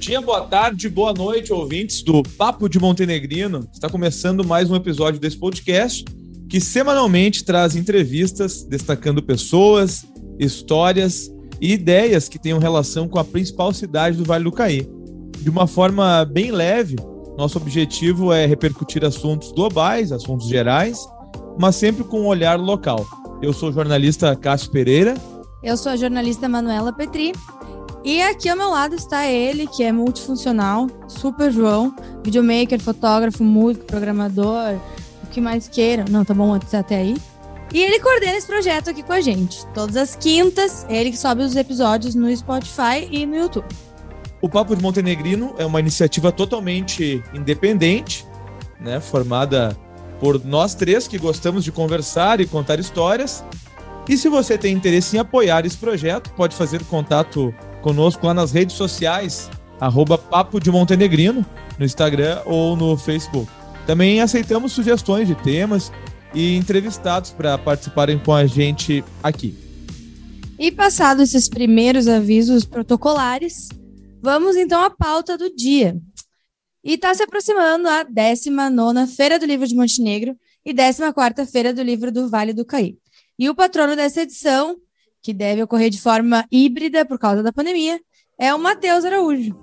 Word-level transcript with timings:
dia, 0.00 0.18
boa 0.18 0.40
tarde, 0.46 0.88
boa 0.88 1.12
noite, 1.12 1.52
ouvintes 1.52 2.02
do 2.02 2.22
Papo 2.22 2.70
de 2.70 2.80
Montenegrino. 2.80 3.68
Está 3.70 3.86
começando 3.86 4.42
mais 4.42 4.70
um 4.70 4.74
episódio 4.74 5.20
desse 5.20 5.36
podcast 5.36 6.02
que 6.48 6.58
semanalmente 6.58 7.44
traz 7.44 7.76
entrevistas 7.76 8.64
destacando 8.64 9.22
pessoas, 9.22 10.06
histórias 10.38 11.30
e 11.60 11.74
ideias 11.74 12.30
que 12.30 12.38
tenham 12.38 12.58
relação 12.58 13.06
com 13.06 13.18
a 13.18 13.24
principal 13.24 13.74
cidade 13.74 14.16
do 14.16 14.24
Vale 14.24 14.44
do 14.44 14.52
Caí. 14.52 14.88
De 15.38 15.50
uma 15.50 15.66
forma 15.66 16.24
bem 16.24 16.50
leve, 16.50 16.96
nosso 17.36 17.58
objetivo 17.58 18.32
é 18.32 18.46
repercutir 18.46 19.04
assuntos 19.04 19.52
globais, 19.52 20.12
assuntos 20.12 20.48
gerais, 20.48 20.98
mas 21.58 21.76
sempre 21.76 22.04
com 22.04 22.22
um 22.22 22.26
olhar 22.26 22.58
local. 22.58 23.06
Eu 23.42 23.52
sou 23.52 23.68
o 23.68 23.72
jornalista 23.72 24.34
Cássio 24.34 24.70
Pereira. 24.70 25.12
Eu 25.62 25.76
sou 25.76 25.92
a 25.92 25.96
jornalista 25.96 26.48
Manuela 26.48 26.90
Petri 26.90 27.34
e 28.04 28.22
aqui 28.22 28.48
ao 28.48 28.56
meu 28.56 28.70
lado 28.70 28.94
está 28.94 29.26
ele, 29.26 29.66
que 29.66 29.82
é 29.82 29.92
multifuncional, 29.92 30.86
super 31.06 31.52
João, 31.52 31.94
videomaker, 32.24 32.80
fotógrafo, 32.80 33.44
músico, 33.44 33.84
programador, 33.84 34.78
o 35.22 35.26
que 35.30 35.40
mais 35.40 35.68
queiram. 35.68 36.04
Não, 36.08 36.24
tá 36.24 36.32
bom 36.32 36.54
até 36.54 36.96
aí. 36.96 37.16
E 37.72 37.82
ele 37.82 38.00
coordena 38.00 38.36
esse 38.36 38.46
projeto 38.46 38.90
aqui 38.90 39.02
com 39.02 39.12
a 39.12 39.20
gente. 39.20 39.64
Todas 39.74 39.96
as 39.96 40.16
quintas, 40.16 40.84
ele 40.88 41.10
que 41.10 41.16
sobe 41.16 41.42
os 41.42 41.54
episódios 41.54 42.14
no 42.14 42.34
Spotify 42.34 43.06
e 43.10 43.24
no 43.24 43.36
YouTube. 43.36 43.66
O 44.40 44.48
Papo 44.48 44.74
de 44.74 44.82
Montenegrino 44.82 45.54
é 45.58 45.66
uma 45.66 45.78
iniciativa 45.78 46.32
totalmente 46.32 47.22
independente, 47.34 48.26
né, 48.80 48.98
formada 48.98 49.76
por 50.18 50.42
nós 50.44 50.74
três 50.74 51.06
que 51.06 51.18
gostamos 51.18 51.62
de 51.62 51.70
conversar 51.70 52.40
e 52.40 52.46
contar 52.46 52.80
histórias. 52.80 53.44
E 54.08 54.16
se 54.16 54.28
você 54.28 54.58
tem 54.58 54.74
interesse 54.74 55.16
em 55.16 55.20
apoiar 55.20 55.64
esse 55.64 55.76
projeto, 55.76 56.30
pode 56.30 56.56
fazer 56.56 56.82
contato 56.84 57.54
conosco 57.80 58.26
lá 58.26 58.34
nas 58.34 58.52
redes 58.52 58.76
sociais, 58.76 59.50
arroba 59.80 60.18
Papo 60.18 60.60
de 60.60 60.70
Montenegrino, 60.70 61.44
no 61.78 61.84
Instagram 61.84 62.40
ou 62.44 62.76
no 62.76 62.96
Facebook. 62.96 63.50
Também 63.86 64.20
aceitamos 64.20 64.72
sugestões 64.72 65.26
de 65.26 65.34
temas 65.34 65.90
e 66.34 66.56
entrevistados 66.56 67.30
para 67.30 67.58
participarem 67.58 68.18
com 68.18 68.32
a 68.32 68.46
gente 68.46 69.02
aqui. 69.22 69.56
E 70.58 70.70
passados 70.70 71.34
esses 71.34 71.48
primeiros 71.48 72.06
avisos 72.06 72.64
protocolares, 72.64 73.68
vamos 74.22 74.56
então 74.56 74.84
à 74.84 74.90
pauta 74.90 75.38
do 75.38 75.54
dia. 75.54 75.98
E 76.84 76.94
está 76.94 77.14
se 77.14 77.22
aproximando 77.22 77.88
a 77.88 78.02
19 78.02 79.06
Feira 79.06 79.38
do 79.38 79.46
Livro 79.46 79.66
de 79.66 79.74
Montenegro 79.74 80.36
e 80.64 80.74
14 80.74 81.50
Feira 81.50 81.72
do 81.72 81.82
Livro 81.82 82.12
do 82.12 82.28
Vale 82.28 82.52
do 82.52 82.64
Caí. 82.64 82.98
E 83.38 83.48
o 83.48 83.54
patrono 83.54 83.96
dessa 83.96 84.22
edição 84.22 84.76
que 85.22 85.32
deve 85.32 85.62
ocorrer 85.62 85.90
de 85.90 86.00
forma 86.00 86.44
híbrida 86.50 87.04
por 87.04 87.18
causa 87.18 87.42
da 87.42 87.52
pandemia, 87.52 88.00
é 88.38 88.54
o 88.54 88.58
Matheus 88.58 89.04
Araújo. 89.04 89.54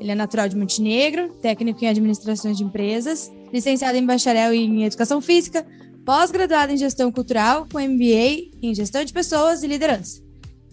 Ele 0.00 0.12
é 0.12 0.14
natural 0.14 0.48
de 0.48 0.56
Montenegro, 0.56 1.34
técnico 1.40 1.84
em 1.84 1.88
administrações 1.88 2.56
de 2.56 2.64
empresas, 2.64 3.30
licenciado 3.52 3.96
em 3.96 4.06
bacharel 4.06 4.52
em 4.52 4.84
educação 4.84 5.20
física, 5.20 5.66
pós-graduado 6.04 6.72
em 6.72 6.76
gestão 6.76 7.10
cultural, 7.10 7.66
com 7.70 7.78
MBA 7.78 8.50
em 8.62 8.74
gestão 8.74 9.04
de 9.04 9.12
pessoas 9.12 9.62
e 9.62 9.66
liderança. 9.66 10.22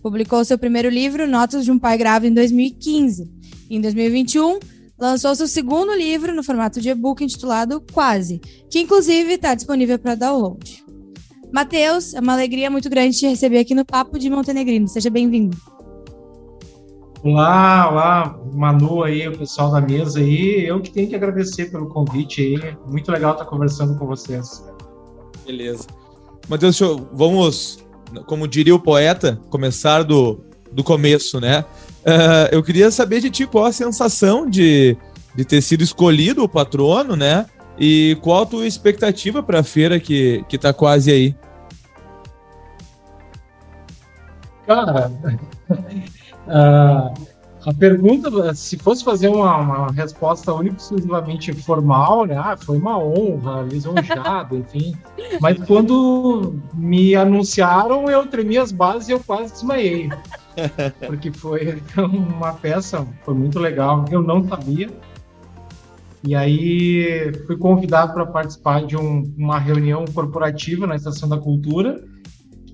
Publicou 0.01 0.45
seu 0.45 0.57
primeiro 0.57 0.89
livro, 0.89 1.27
Notas 1.27 1.65
de 1.65 1.71
um 1.71 1.79
Pai 1.79 1.97
Grave, 1.97 2.27
em 2.27 2.33
2015. 2.33 3.29
Em 3.69 3.81
2021, 3.81 4.59
lançou 4.99 5.35
seu 5.35 5.47
segundo 5.47 5.93
livro 5.93 6.33
no 6.33 6.43
formato 6.43 6.79
de 6.79 6.89
e-book 6.89 7.23
intitulado 7.23 7.81
Quase, 7.91 8.39
que 8.69 8.79
inclusive 8.79 9.33
está 9.33 9.55
disponível 9.55 9.97
para 9.97 10.13
download. 10.13 10.84
Matheus, 11.55 12.13
é 12.13 12.19
uma 12.19 12.33
alegria 12.33 12.69
muito 12.69 12.89
grande 12.89 13.17
te 13.17 13.25
receber 13.25 13.59
aqui 13.59 13.73
no 13.73 13.85
Papo 13.85 14.19
de 14.19 14.29
Montenegrino. 14.29 14.89
Seja 14.89 15.09
bem-vindo. 15.09 15.55
Olá, 17.23 17.89
olá, 17.89 18.39
Manu 18.53 19.01
aí, 19.03 19.25
o 19.25 19.37
pessoal 19.37 19.71
da 19.71 19.79
mesa 19.79 20.19
aí. 20.19 20.65
Eu 20.67 20.81
que 20.81 20.91
tenho 20.91 21.07
que 21.07 21.15
agradecer 21.15 21.71
pelo 21.71 21.87
convite 21.87 22.41
aí. 22.41 22.75
Muito 22.85 23.09
legal 23.09 23.31
estar 23.31 23.45
conversando 23.45 23.97
com 23.97 24.05
vocês. 24.05 24.65
Beleza. 25.45 25.87
Matheus, 26.49 26.77
vamos, 27.13 27.79
como 28.25 28.49
diria 28.49 28.75
o 28.75 28.79
poeta, 28.79 29.39
começar 29.49 30.03
do, 30.03 30.43
do 30.73 30.83
começo, 30.83 31.39
né? 31.39 31.63
Uh, 32.01 32.51
eu 32.51 32.61
queria 32.61 32.91
saber 32.91 33.21
de 33.21 33.29
ti 33.29 33.47
qual 33.47 33.63
a 33.63 33.71
sensação 33.71 34.45
de, 34.45 34.97
de 35.33 35.45
ter 35.45 35.61
sido 35.61 35.85
escolhido 35.85 36.43
o 36.43 36.49
patrono, 36.49 37.15
né? 37.15 37.45
E 37.79 38.17
qual 38.21 38.43
a 38.43 38.45
tua 38.45 38.67
expectativa 38.67 39.41
para 39.41 39.61
a 39.61 39.63
feira 39.63 40.01
que, 40.01 40.43
que 40.49 40.57
tá 40.57 40.73
quase 40.73 41.09
aí? 41.13 41.35
Cara, 44.65 45.11
uh, 46.47 47.13
a 47.65 47.73
pergunta, 47.73 48.53
se 48.53 48.77
fosse 48.77 49.03
fazer 49.03 49.27
uma, 49.27 49.57
uma 49.57 49.91
resposta 49.91 50.53
única 50.53 50.77
exclusivamente 50.77 51.51
formal, 51.51 52.25
né? 52.25 52.37
Ah, 52.37 52.55
foi 52.55 52.77
uma 52.77 52.97
honra, 52.99 53.63
lisonjado, 53.63 54.57
enfim. 54.57 54.95
Mas 55.41 55.57
quando 55.65 56.59
me 56.75 57.15
anunciaram, 57.15 58.09
eu 58.09 58.27
tremi 58.27 58.57
as 58.57 58.71
bases 58.71 59.09
e 59.09 59.13
eu 59.13 59.19
quase 59.19 59.53
desmaiei. 59.53 60.09
Porque 61.07 61.31
foi 61.31 61.81
uma 61.97 62.53
peça, 62.53 63.05
foi 63.23 63.33
muito 63.33 63.59
legal. 63.59 64.05
Eu 64.11 64.21
não 64.21 64.47
sabia. 64.47 64.89
E 66.23 66.35
aí 66.35 67.31
fui 67.45 67.57
convidado 67.57 68.13
para 68.13 68.25
participar 68.25 68.85
de 68.85 68.95
um, 68.95 69.23
uma 69.37 69.59
reunião 69.59 70.05
corporativa 70.05 70.85
na 70.85 70.95
Estação 70.95 71.27
da 71.27 71.37
Cultura. 71.37 72.03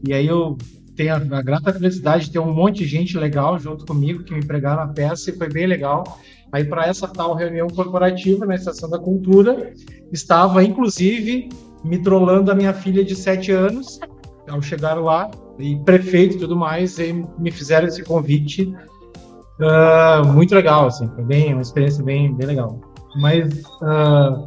E 0.06 0.14
aí 0.14 0.28
eu 0.28 0.58
tenho 0.96 1.16
a, 1.16 1.42
grata 1.42 1.74
felicidade 1.74 2.26
de 2.26 2.32
ter 2.32 2.40
um 2.40 2.54
monte 2.54 2.80
de 2.80 2.86
gente 2.86 3.18
legal 3.18 3.58
junto 3.58 3.86
comigo 3.86 4.24
que 4.24 4.34
me 4.34 4.46
pregaram 4.46 4.84
a 4.84 4.88
peça 4.88 5.30
e 5.30 5.38
foi 5.38 5.50
bem 5.50 5.68
legal. 5.68 6.20
Aí, 6.52 6.66
para 6.66 6.86
essa 6.86 7.08
tal 7.08 7.34
reunião 7.34 7.68
corporativa 7.68 8.46
na 8.46 8.56
Estação 8.56 8.90
da 8.90 9.00
Cultura, 9.00 9.74
estava 10.12 10.64
inclusive 10.64 11.50
me 11.84 11.98
trollando 11.98 12.52
a 12.52 12.56
minha 12.56 12.74
filha 12.74 13.04
de 13.04 13.16
7 13.16 13.52
anos. 13.52 14.00
Ao 14.50 14.62
chegar 14.62 14.96
lá, 14.96 15.32
e 15.60 15.78
prefeito 15.78 16.36
e 16.36 16.40
tudo 16.40 16.56
mais, 16.56 16.98
e 17.00 17.14
me 17.38 17.52
fizeram 17.52 17.88
esse 17.88 18.04
convite. 18.04 18.74
Uh, 19.60 20.28
muito 20.28 20.56
legal, 20.56 20.88
assim, 20.88 21.08
foi 21.10 21.24
bem, 21.24 21.54
uma 21.54 21.62
experiência 21.62 22.04
bem, 22.04 22.34
bem 22.34 22.48
legal. 22.48 22.82
Mas 23.16 23.62
uh, 23.82 24.46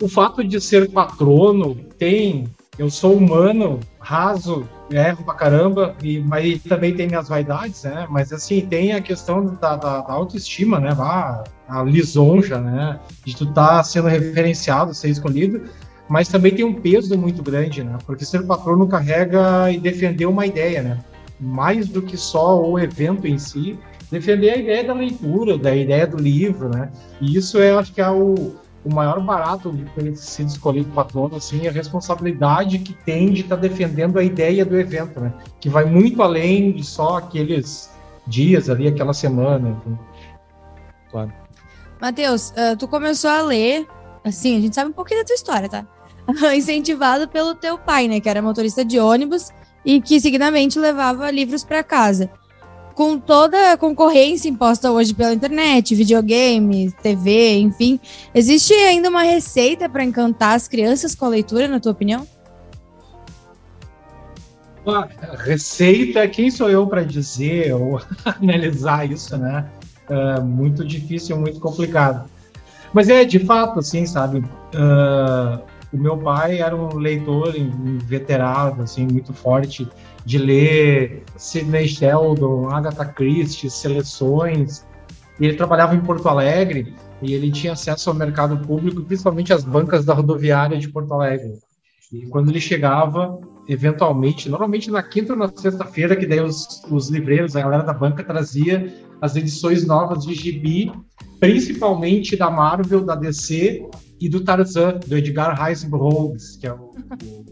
o 0.00 0.08
fato 0.08 0.42
de 0.42 0.60
ser 0.60 0.90
patrono 0.90 1.74
tem. 1.98 2.48
Eu 2.78 2.88
sou 2.88 3.14
humano, 3.14 3.78
raso, 4.02 4.68
erro 4.90 5.24
pra 5.24 5.34
caramba, 5.34 5.94
e, 6.02 6.18
mas 6.20 6.62
também 6.64 6.94
tem 6.94 7.06
minhas 7.06 7.28
vaidades, 7.28 7.84
né? 7.84 8.06
Mas 8.10 8.32
assim, 8.32 8.60
tem 8.60 8.92
a 8.92 9.00
questão 9.00 9.46
da, 9.46 9.76
da, 9.76 10.00
da 10.00 10.12
autoestima, 10.12 10.80
né? 10.80 10.90
A, 10.98 11.44
a 11.68 11.82
lisonja, 11.84 12.60
né? 12.60 12.98
De 13.24 13.34
tu 13.36 13.44
estar 13.44 13.76
tá 13.76 13.82
sendo 13.84 14.08
referenciado, 14.08 14.92
ser 14.92 15.08
escolhido, 15.08 15.62
mas 16.08 16.28
também 16.28 16.52
tem 16.52 16.64
um 16.64 16.74
peso 16.74 17.16
muito 17.16 17.42
grande, 17.42 17.84
né? 17.84 17.96
Porque 18.04 18.24
ser 18.24 18.44
patrono 18.44 18.88
carrega 18.88 19.70
e 19.70 19.78
defender 19.78 20.26
uma 20.26 20.44
ideia, 20.44 20.82
né? 20.82 20.98
Mais 21.40 21.88
do 21.88 22.02
que 22.02 22.16
só 22.16 22.60
o 22.60 22.78
evento 22.78 23.26
em 23.26 23.38
si, 23.38 23.78
defender 24.10 24.50
a 24.50 24.56
ideia 24.56 24.84
da 24.84 24.94
leitura, 24.94 25.56
da 25.56 25.74
ideia 25.74 26.06
do 26.06 26.16
livro, 26.16 26.68
né? 26.68 26.90
E 27.20 27.36
isso 27.36 27.58
eu 27.58 27.78
acho 27.78 27.92
que 27.92 28.00
é 28.00 28.10
o, 28.10 28.56
o 28.84 28.92
maior 28.92 29.20
barato 29.20 29.70
de 29.72 29.84
ter 29.90 30.16
sido 30.16 30.48
escolhido 30.48 30.90
patrono, 30.92 31.36
assim, 31.36 31.66
é 31.66 31.68
a 31.68 31.72
responsabilidade 31.72 32.78
que 32.80 32.92
tem 32.92 33.30
de 33.30 33.42
estar 33.42 33.56
tá 33.56 33.62
defendendo 33.62 34.18
a 34.18 34.24
ideia 34.24 34.64
do 34.64 34.78
evento, 34.78 35.20
né? 35.20 35.32
Que 35.60 35.68
vai 35.68 35.84
muito 35.84 36.22
além 36.22 36.72
de 36.72 36.84
só 36.84 37.18
aqueles 37.18 37.90
dias 38.26 38.68
ali, 38.68 38.88
aquela 38.88 39.12
semana. 39.12 39.70
Enfim. 39.70 39.98
Claro. 41.10 41.32
Matheus, 42.00 42.50
uh, 42.50 42.76
tu 42.76 42.88
começou 42.88 43.30
a 43.30 43.42
ler, 43.42 43.86
assim, 44.24 44.58
a 44.58 44.60
gente 44.60 44.74
sabe 44.74 44.90
um 44.90 44.94
pouquinho 44.94 45.20
da 45.20 45.26
tua 45.26 45.34
história, 45.34 45.68
tá? 45.68 45.86
Incentivado 46.54 47.28
pelo 47.28 47.54
teu 47.54 47.78
pai, 47.78 48.08
né? 48.08 48.20
Que 48.20 48.28
era 48.28 48.42
motorista 48.42 48.84
de 48.84 48.98
ônibus 48.98 49.50
e 49.84 50.00
que 50.00 50.20
seguidamente 50.20 50.78
levava 50.78 51.30
livros 51.30 51.62
para 51.64 51.82
casa 51.82 52.30
com 52.94 53.18
toda 53.18 53.72
a 53.72 53.76
concorrência 53.76 54.48
imposta 54.48 54.90
hoje 54.90 55.14
pela 55.14 55.32
internet, 55.32 55.94
videogame, 55.94 56.92
TV, 57.02 57.58
enfim, 57.58 57.98
existe 58.34 58.72
ainda 58.74 59.08
uma 59.08 59.22
receita 59.22 59.88
para 59.88 60.04
encantar 60.04 60.54
as 60.54 60.68
crianças 60.68 61.14
com 61.14 61.24
a 61.24 61.28
leitura, 61.28 61.68
na 61.68 61.80
tua 61.80 61.92
opinião? 61.92 62.26
A 64.86 65.08
receita, 65.36 66.26
quem 66.26 66.50
sou 66.50 66.68
eu 66.68 66.86
para 66.86 67.04
dizer 67.04 67.72
ou 67.72 68.00
analisar 68.24 69.10
isso, 69.10 69.36
né? 69.36 69.66
É 70.08 70.40
muito 70.40 70.84
difícil, 70.84 71.38
muito 71.38 71.60
complicado. 71.60 72.28
Mas 72.92 73.08
é 73.08 73.24
de 73.24 73.38
fato, 73.38 73.78
assim, 73.78 74.04
sabe? 74.04 74.38
Uh, 74.38 75.62
o 75.92 75.96
meu 75.96 76.16
pai 76.18 76.60
era 76.60 76.74
um 76.74 76.96
leitor 76.96 77.54
inveterado, 77.56 78.82
assim, 78.82 79.06
muito 79.06 79.32
forte 79.32 79.88
de 80.24 80.38
ler 80.38 81.22
Sidney 81.36 81.88
Sheldon, 81.88 82.68
Agatha 82.68 83.04
Christie, 83.04 83.70
seleções. 83.70 84.84
E 85.40 85.46
ele 85.46 85.56
trabalhava 85.56 85.94
em 85.94 86.00
Porto 86.00 86.28
Alegre 86.28 86.94
e 87.20 87.34
ele 87.34 87.50
tinha 87.50 87.72
acesso 87.72 88.10
ao 88.10 88.16
mercado 88.16 88.58
público, 88.66 89.02
principalmente 89.02 89.52
às 89.52 89.64
bancas 89.64 90.04
da 90.04 90.14
rodoviária 90.14 90.78
de 90.78 90.88
Porto 90.88 91.14
Alegre. 91.14 91.54
E 92.12 92.26
quando 92.26 92.50
ele 92.50 92.60
chegava, 92.60 93.38
eventualmente, 93.66 94.48
normalmente 94.48 94.90
na 94.90 95.02
quinta 95.02 95.32
ou 95.32 95.38
na 95.38 95.48
sexta-feira, 95.48 96.14
que 96.14 96.26
daí 96.26 96.40
os, 96.40 96.82
os 96.90 97.08
livreiros, 97.08 97.56
a 97.56 97.62
galera 97.62 97.82
da 97.82 97.94
banca 97.94 98.22
trazia 98.22 98.92
as 99.20 99.34
edições 99.36 99.86
novas 99.86 100.26
de 100.26 100.34
gibi, 100.34 100.92
principalmente 101.40 102.36
da 102.36 102.50
Marvel, 102.50 103.04
da 103.04 103.14
DC 103.14 103.82
e 104.20 104.28
do 104.28 104.40
Tarzan, 104.40 105.00
do 105.06 105.16
Edgar 105.16 105.60
Rice 105.64 105.86
Burroughs, 105.86 106.56
que 106.56 106.66
é 106.66 106.72
o, 106.72 106.90
o, 106.90 107.44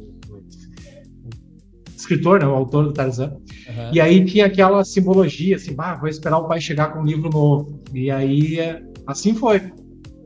escritor, 2.00 2.40
né, 2.40 2.46
o 2.46 2.54
autor 2.54 2.84
do 2.84 2.92
Tarzan. 2.92 3.28
Uhum. 3.28 3.90
E 3.92 4.00
aí 4.00 4.24
tinha 4.24 4.46
aquela 4.46 4.84
simbologia, 4.84 5.56
assim, 5.56 5.74
bah, 5.74 5.94
vou 5.94 6.08
esperar 6.08 6.38
o 6.38 6.48
pai 6.48 6.60
chegar 6.60 6.92
com 6.92 7.00
um 7.00 7.04
livro 7.04 7.30
novo. 7.30 7.80
E 7.94 8.10
aí, 8.10 8.58
assim 9.06 9.34
foi, 9.34 9.72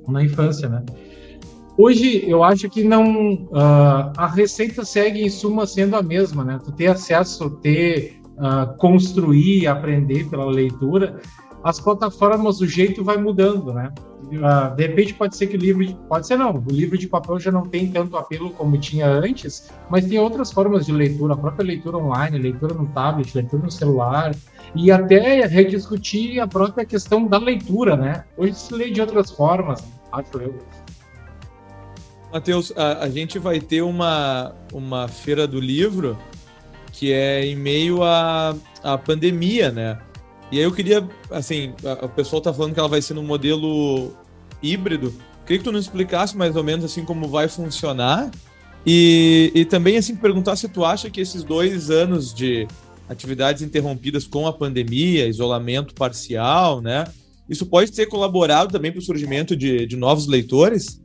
na 0.09 0.23
infância, 0.23 0.69
né? 0.69 0.85
Hoje 1.77 2.25
eu 2.29 2.45
acho 2.45 2.69
que 2.71 2.85
não 2.85 3.35
uh, 3.35 4.13
a 4.17 4.29
receita 4.29 4.85
segue 4.85 5.21
em 5.21 5.29
suma 5.29 5.67
sendo 5.67 5.97
a 5.97 6.03
mesma, 6.03 6.45
né? 6.45 6.59
Tu 6.65 6.71
ter 6.73 6.87
acesso, 6.87 7.51
ter 7.63 8.21
uh, 8.37 8.77
construir, 8.79 9.67
aprender 9.67 10.29
pela 10.31 10.47
leitura, 10.47 11.21
as 11.65 11.81
plataformas 11.81 12.61
o 12.61 12.67
jeito 12.67 13.03
vai 13.03 13.17
mudando, 13.17 13.73
né? 13.73 13.93
Uh, 14.25 14.75
de 14.75 14.87
repente 14.87 15.15
pode 15.15 15.37
ser 15.37 15.47
que 15.47 15.57
o 15.57 15.61
livro, 15.61 15.85
de, 15.85 15.95
pode 16.09 16.27
ser 16.27 16.37
não, 16.37 16.57
o 16.57 16.71
livro 16.71 16.97
de 16.97 17.07
papel 17.07 17.39
já 17.39 17.53
não 17.53 17.63
tem 17.63 17.91
tanto 17.91 18.17
apelo 18.17 18.51
como 18.51 18.79
tinha 18.79 19.07
antes, 19.07 19.71
mas 19.91 20.07
tem 20.07 20.19
outras 20.19 20.51
formas 20.51 20.87
de 20.87 20.93
leitura, 20.93 21.35
a 21.35 21.37
própria 21.37 21.65
leitura 21.65 21.99
online, 21.99 22.39
leitura 22.39 22.75
no 22.75 22.87
tablet, 22.87 23.35
leitura 23.35 23.63
no 23.63 23.71
celular 23.71 24.35
e 24.75 24.91
até 24.91 25.47
rediscutir 25.47 26.41
a 26.41 26.47
própria 26.47 26.85
questão 26.85 27.27
da 27.27 27.39
leitura, 27.39 27.97
né? 27.97 28.25
Hoje 28.37 28.55
se 28.55 28.75
lê 28.75 28.91
de 28.91 29.01
outras 29.01 29.31
formas, 29.31 29.85
acho 30.11 30.39
eu. 30.39 30.59
Matheus, 32.33 32.73
a, 32.77 33.05
a, 33.05 33.09
gente 33.09 33.39
vai 33.39 33.61
ter 33.61 33.83
uma, 33.83 34.55
uma 34.73 35.07
feira 35.07 35.47
do 35.47 35.61
livro 35.61 36.19
que 36.91 37.13
é 37.13 37.45
em 37.45 37.55
meio 37.55 38.03
à, 38.03 38.57
à 38.83 38.99
pandemia, 38.99 39.71
né? 39.71 39.99
E 40.55 40.59
aí 40.59 40.63
eu 40.63 40.71
queria, 40.71 41.05
assim, 41.33 41.73
o 42.01 42.09
pessoal 42.09 42.41
tá 42.41 42.55
falando 42.55 42.75
que 42.75 42.79
ela 42.79 42.89
vai 42.89 43.03
ser 43.03 43.13
no 43.13 43.25
modelo 43.25 44.17
híbrido. 44.63 45.13
Queria 45.45 45.59
que 45.59 45.65
tu 45.65 45.73
nos 45.73 45.87
explicasse 45.87 46.37
mais 46.37 46.55
ou 46.55 46.63
menos 46.63 46.85
assim 46.85 47.05
como 47.05 47.27
vai 47.27 47.49
funcionar. 47.49 48.31
E, 48.87 49.51
e 49.53 49.65
também 49.65 49.97
assim 49.97 50.15
perguntar 50.15 50.55
se 50.55 50.69
tu 50.69 50.85
acha 50.85 51.11
que 51.11 51.21
esses 51.21 51.43
dois 51.43 51.91
anos 51.91 52.33
de 52.33 52.69
atividades 53.09 53.63
interrompidas 53.63 54.29
com 54.29 54.47
a 54.47 54.53
pandemia, 54.53 55.27
isolamento 55.27 55.93
parcial, 55.93 56.81
né? 56.81 57.03
Isso 57.49 57.67
pode 57.67 57.91
ter 57.91 58.07
colaborado 58.07 58.71
também 58.71 58.93
para 58.93 59.01
o 59.01 59.05
surgimento 59.05 59.57
de, 59.57 59.87
de 59.87 59.97
novos 59.97 60.29
leitores? 60.29 61.03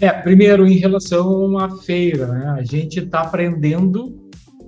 É, 0.00 0.10
primeiro, 0.10 0.66
em 0.66 0.76
relação 0.76 1.56
à 1.56 1.70
feira, 1.70 2.26
né? 2.26 2.46
A 2.58 2.64
gente 2.64 2.98
está 2.98 3.20
aprendendo, 3.20 4.19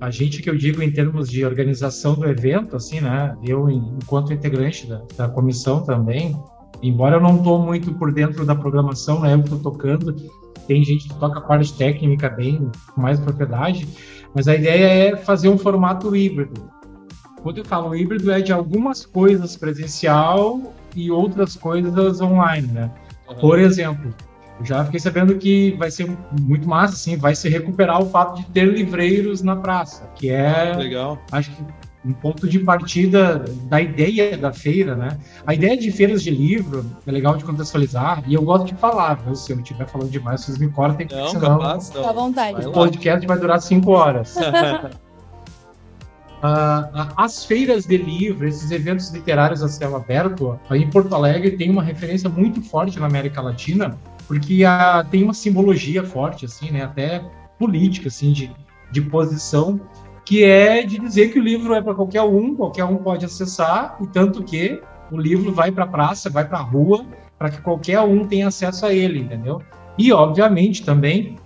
a 0.02 0.10
gente 0.10 0.43
que 0.43 0.50
eu 0.50 0.56
digo 0.56 0.82
em 0.82 0.90
termos 0.90 1.31
de 1.31 1.44
organização 1.44 2.14
do 2.14 2.26
evento, 2.26 2.75
assim, 2.75 3.00
né? 3.00 3.37
Eu, 3.40 3.70
enquanto 3.70 4.32
integrante 4.32 4.84
da, 4.88 5.00
da 5.16 5.28
comissão 5.28 5.84
também, 5.84 6.37
embora 6.82 7.19
eu 7.19 7.20
não 7.20 7.37
estou 7.37 7.62
muito 7.62 7.94
por 7.94 8.12
dentro 8.12 8.44
da 8.44 8.52
programação, 8.52 9.20
né? 9.20 9.32
Eu 9.32 9.38
estou 9.38 9.60
tocando, 9.60 10.12
tem 10.66 10.82
gente 10.82 11.06
que 11.06 11.14
toca 11.20 11.38
a 11.38 11.43
parte 11.43 11.78
técnica 11.78 12.28
bem, 12.28 12.69
com 12.93 13.00
mais 13.00 13.20
propriedade, 13.20 13.87
mas 14.34 14.49
a 14.49 14.56
ideia 14.56 15.12
é 15.12 15.16
fazer 15.16 15.49
um 15.49 15.56
formato 15.56 16.16
híbrido. 16.16 16.69
Quando 17.40 17.58
eu 17.58 17.64
falo 17.64 17.94
híbrido, 17.94 18.32
é 18.32 18.40
de 18.40 18.52
algumas 18.52 19.06
coisas 19.06 19.56
presencial 19.56 20.75
e 20.96 21.12
outras 21.12 21.55
coisas 21.55 22.20
online, 22.20 22.66
né? 22.66 22.90
Por 23.40 23.56
exemplo, 23.56 24.12
já 24.64 24.85
fiquei 24.85 25.00
sabendo 25.00 25.37
que 25.37 25.73
vai 25.73 25.91
ser 25.91 26.11
muito 26.41 26.69
massa, 26.69 26.94
assim, 26.94 27.17
vai 27.17 27.35
se 27.35 27.49
recuperar 27.49 28.00
o 28.03 28.09
fato 28.09 28.41
de 28.41 28.47
ter 28.47 28.64
livreiros 28.64 29.43
na 29.43 29.56
praça, 29.56 30.09
que 30.14 30.31
é, 30.31 30.75
Legal. 30.76 31.19
acho 31.31 31.50
que 31.50 31.62
um 32.05 32.12
ponto 32.12 32.49
de 32.49 32.59
partida 32.59 33.44
da 33.69 33.81
ideia 33.81 34.37
da 34.37 34.53
feira, 34.53 34.97
né? 34.97 35.17
A 35.47 35.55
ideia 35.55 35.76
de 35.76 35.91
feiras 35.93 36.23
de 36.23 36.31
livro 36.31 36.85
é 37.06 37.11
legal 37.11 37.37
de 37.37 37.44
contextualizar 37.44 38.25
e 38.26 38.35
eu 38.35 38.43
gosto 38.43 38.67
de 38.67 38.75
falar, 38.75 39.14
viu? 39.14 39.35
Se 39.35 39.53
eu 39.53 39.59
estiver 39.59 39.87
falando 39.87 40.11
demais, 40.11 40.41
vocês 40.41 40.59
me 40.59 40.69
cortem, 40.69 41.06
não, 41.11 41.29
senão 41.29 41.58
capaz, 41.58 41.93
não. 41.94 42.08
à 42.08 42.12
vontade. 42.12 42.67
o 42.67 42.73
podcast 42.73 43.25
vai 43.26 43.38
durar 43.38 43.62
cinco 43.62 43.93
horas. 43.93 44.35
Uh, 44.37 44.43
as 47.17 47.44
feiras 47.44 47.87
de 47.87 47.97
livro, 47.97 48.49
esses 48.49 48.73
eventos 48.73 49.11
literários 49.11 49.62
a 49.62 49.69
céu 49.69 49.94
aberto, 49.94 50.58
aí 50.69 50.82
em 50.82 50.91
Porto 50.91 51.15
Alegre 51.15 51.53
tem 51.53 51.70
uma 51.70 51.85
referência 51.85 52.29
muito 52.29 52.61
forte 52.62 52.99
na 52.99 53.06
América 53.06 53.41
Latina, 53.41 53.97
porque 54.32 54.64
a, 54.64 55.05
tem 55.05 55.23
uma 55.23 55.34
simbologia 55.34 56.02
forte, 56.02 56.46
assim, 56.46 56.70
né, 56.70 56.84
até 56.84 57.23
política, 57.58 58.08
assim, 58.08 58.32
de, 58.32 58.50
de 58.90 59.02
posição, 59.02 59.79
que 60.25 60.43
é 60.43 60.82
de 60.82 60.99
dizer 60.99 61.31
que 61.31 61.38
o 61.38 61.43
livro 61.43 61.75
é 61.75 61.82
para 61.82 61.94
qualquer 61.94 62.23
um, 62.23 62.56
qualquer 62.56 62.84
um 62.84 62.96
pode 62.96 63.26
acessar, 63.26 63.99
e 64.00 64.06
tanto 64.06 64.43
que 64.43 64.81
o 65.11 65.19
livro 65.19 65.52
vai 65.52 65.70
para 65.70 65.84
a 65.84 65.87
praça, 65.87 66.31
vai 66.31 66.49
para 66.49 66.61
a 66.61 66.62
rua, 66.62 67.05
para 67.38 67.50
que 67.50 67.61
qualquer 67.61 68.00
um 68.00 68.26
tenha 68.26 68.49
acesso 68.49 68.87
a 68.87 68.94
ele, 68.94 69.19
entendeu? 69.19 69.61
E, 69.99 70.11
obviamente, 70.14 70.82
também, 70.82 71.37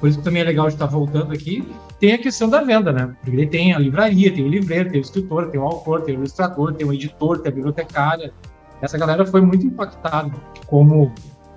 por 0.00 0.08
isso 0.08 0.20
que 0.20 0.24
também 0.24 0.40
é 0.40 0.44
legal 0.46 0.68
de 0.68 0.72
estar 0.72 0.86
voltando 0.86 1.34
aqui, 1.34 1.68
tem 2.00 2.14
a 2.14 2.18
questão 2.18 2.48
da 2.48 2.62
venda, 2.62 2.94
né? 2.94 3.14
Porque 3.22 3.44
tem 3.44 3.74
a 3.74 3.78
livraria, 3.78 4.32
tem 4.32 4.42
o 4.42 4.48
livreiro, 4.48 4.88
tem 4.88 5.00
o 5.00 5.02
escritor, 5.02 5.50
tem 5.50 5.60
o 5.60 5.64
autor, 5.64 6.00
tem 6.00 6.14
o 6.14 6.20
ilustrador, 6.20 6.72
tem 6.72 6.86
o 6.86 6.94
editor, 6.94 7.40
tem 7.40 7.52
a 7.52 7.54
bibliotecária. 7.54 8.32
Essa 8.80 8.96
galera 8.96 9.26
foi 9.26 9.42
muito 9.42 9.66
impactada 9.66 10.32
como 10.66 11.12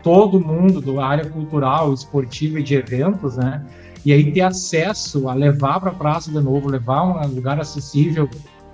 todo 0.07 0.39
mundo 0.39 0.79
da 0.79 1.05
área 1.05 1.25
cultural, 1.29 1.93
esportiva 1.93 2.61
e 2.61 2.63
de 2.63 2.75
eventos, 2.75 3.35
né? 3.35 3.61
E 4.05 4.13
aí 4.13 4.31
ter 4.31 4.39
acesso 4.39 5.27
a 5.27 5.33
levar 5.33 5.81
para 5.81 5.89
a 5.89 5.93
praça 5.93 6.31
de 6.31 6.39
novo, 6.39 6.69
levar 6.69 7.03
um 7.03 7.27
lugar 7.27 7.59
acessível 7.59 8.29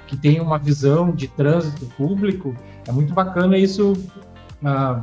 que 0.06 0.16
tenha 0.16 0.44
uma 0.44 0.60
visão 0.60 1.10
de 1.10 1.28
trânsito 1.28 1.88
público, 1.98 2.56
é 2.88 2.92
muito 2.92 3.16
bacana 3.16 3.58
isso. 3.58 3.94
Uh, 4.62 5.02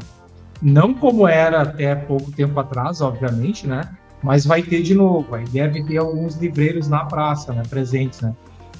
não 0.62 0.94
como 0.94 1.26
era 1.26 1.62
até 1.62 1.96
pouco 1.96 2.30
tempo 2.30 2.60
atrás, 2.60 3.00
obviamente, 3.00 3.66
né? 3.66 3.80
Mas 4.22 4.46
vai 4.46 4.62
ter 4.62 4.82
de 4.82 4.94
novo, 4.94 5.34
aí 5.34 5.44
deve 5.46 5.82
ter 5.82 5.96
alguns 5.96 6.36
livreiros 6.36 6.86
na 6.86 7.06
praça, 7.06 7.52
né, 7.52 7.64
presentes, 7.68 8.20
né? 8.20 8.32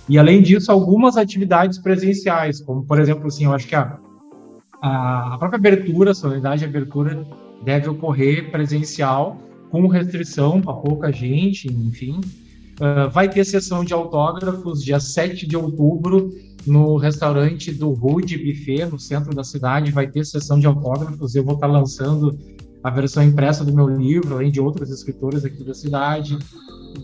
E 0.08 0.20
além 0.20 0.40
disso, 0.40 0.70
algumas 0.70 1.16
atividades 1.16 1.80
presenciais, 1.80 2.60
como 2.60 2.84
por 2.84 3.00
exemplo, 3.00 3.26
assim, 3.26 3.46
eu 3.46 3.52
acho 3.52 3.66
que 3.66 3.74
a, 3.74 3.98
a 4.82 5.36
própria 5.38 5.58
abertura, 5.58 6.14
solenidade 6.14 6.60
de 6.60 6.64
abertura 6.64 7.26
deve 7.62 7.88
ocorrer 7.88 8.50
presencial, 8.50 9.36
com 9.70 9.86
restrição 9.86 10.60
para 10.60 10.72
pouca 10.72 11.12
gente, 11.12 11.68
enfim. 11.68 12.20
Uh, 12.80 13.10
vai 13.10 13.28
ter 13.28 13.44
sessão 13.44 13.84
de 13.84 13.92
autógrafos 13.92 14.82
dia 14.82 14.98
7 14.98 15.46
de 15.46 15.56
outubro 15.56 16.32
no 16.66 16.96
restaurante 16.96 17.72
do 17.72 17.90
Rude 17.90 18.38
Buffet, 18.38 18.86
no 18.86 18.98
centro 18.98 19.34
da 19.34 19.44
cidade. 19.44 19.92
Vai 19.92 20.08
ter 20.08 20.24
sessão 20.24 20.58
de 20.58 20.66
autógrafos. 20.66 21.34
Eu 21.34 21.44
vou 21.44 21.54
estar 21.54 21.66
lançando 21.66 22.36
a 22.82 22.90
versão 22.90 23.22
impressa 23.22 23.64
do 23.64 23.72
meu 23.72 23.86
livro, 23.86 24.34
além 24.34 24.50
de 24.50 24.60
outros 24.60 24.90
escritores 24.90 25.44
aqui 25.44 25.62
da 25.62 25.74
cidade. 25.74 26.38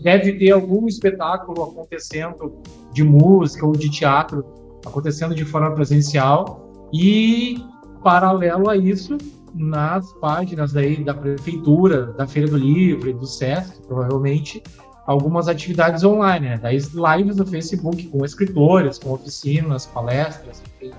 Deve 0.01 0.33
ter 0.33 0.51
algum 0.51 0.87
espetáculo 0.87 1.63
acontecendo 1.63 2.61
de 2.91 3.03
música 3.03 3.65
ou 3.65 3.73
de 3.73 3.89
teatro 3.89 4.43
acontecendo 4.85 5.35
de 5.35 5.45
forma 5.45 5.71
presencial. 5.71 6.66
E, 6.93 7.63
paralelo 8.03 8.69
a 8.69 8.77
isso, 8.77 9.17
nas 9.53 10.11
páginas 10.13 10.73
daí 10.73 11.03
da 11.03 11.13
prefeitura, 11.13 12.13
da 12.13 12.27
Feira 12.27 12.49
do 12.49 12.57
Livro, 12.57 13.13
do 13.13 13.25
SESC, 13.25 13.81
provavelmente, 13.87 14.61
algumas 15.05 15.47
atividades 15.47 16.03
online, 16.03 16.49
né? 16.49 16.57
Daí 16.57 16.77
lives 16.77 17.37
no 17.37 17.45
Facebook 17.45 18.07
com 18.07 18.25
escritores, 18.25 18.99
com 18.99 19.13
oficinas, 19.13 19.85
palestras, 19.85 20.61
enfim. 20.61 20.93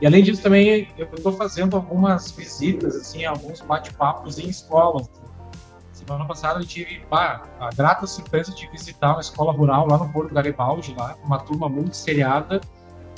E 0.00 0.06
além 0.06 0.22
disso 0.22 0.42
também 0.42 0.88
eu 0.98 1.06
estou 1.06 1.32
fazendo 1.32 1.74
algumas 1.76 2.30
visitas, 2.30 2.94
assim, 2.96 3.24
alguns 3.24 3.60
bate-papos 3.60 4.38
em 4.38 4.48
escolas. 4.48 5.10
Semana 5.92 6.26
passada 6.26 6.60
eu 6.60 6.66
tive 6.66 7.02
a 7.10 7.70
grata 7.74 8.06
surpresa 8.06 8.52
de 8.52 8.70
visitar 8.70 9.12
uma 9.12 9.20
escola 9.20 9.52
rural 9.52 9.88
lá 9.88 9.98
no 9.98 10.12
Porto 10.12 10.34
Garibaldi, 10.34 10.94
lá, 10.96 11.16
uma 11.24 11.38
turma 11.38 11.68
muito 11.68 11.96
seriada, 11.96 12.60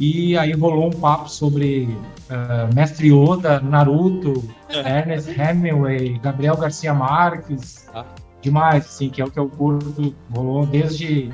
e 0.00 0.38
aí 0.38 0.52
rolou 0.52 0.87
um 0.87 1.00
papo 1.00 1.28
sobre 1.28 1.88
uh, 2.31 2.75
Mestre 2.75 3.12
Yoda, 3.12 3.61
Naruto, 3.61 4.45
é. 4.69 4.99
Ernest 5.00 5.28
Hemingway, 5.31 6.19
Gabriel 6.19 6.57
Garcia 6.57 6.95
Marques. 6.95 7.88
Ah. 7.93 8.05
Demais, 8.40 8.87
assim, 8.87 9.11
que 9.11 9.21
é 9.21 9.25
o 9.25 9.31
que 9.31 9.38
eu 9.38 9.49
curto. 9.49 10.14
Rolou 10.33 10.64
desde 10.64 11.33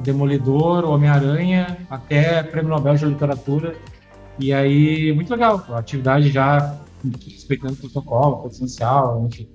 Demolidor, 0.00 0.84
Homem-Aranha, 0.84 1.78
até 1.88 2.42
Prêmio 2.42 2.68
Nobel 2.68 2.94
de 2.94 3.06
Literatura. 3.06 3.74
E 4.38 4.52
aí, 4.52 5.12
muito 5.14 5.30
legal. 5.30 5.64
A 5.70 5.78
atividade 5.78 6.30
já 6.30 6.76
respeitando 7.24 7.72
o 7.72 7.76
protocolo, 7.76 8.42
potencial, 8.42 9.26
enfim. 9.26 9.48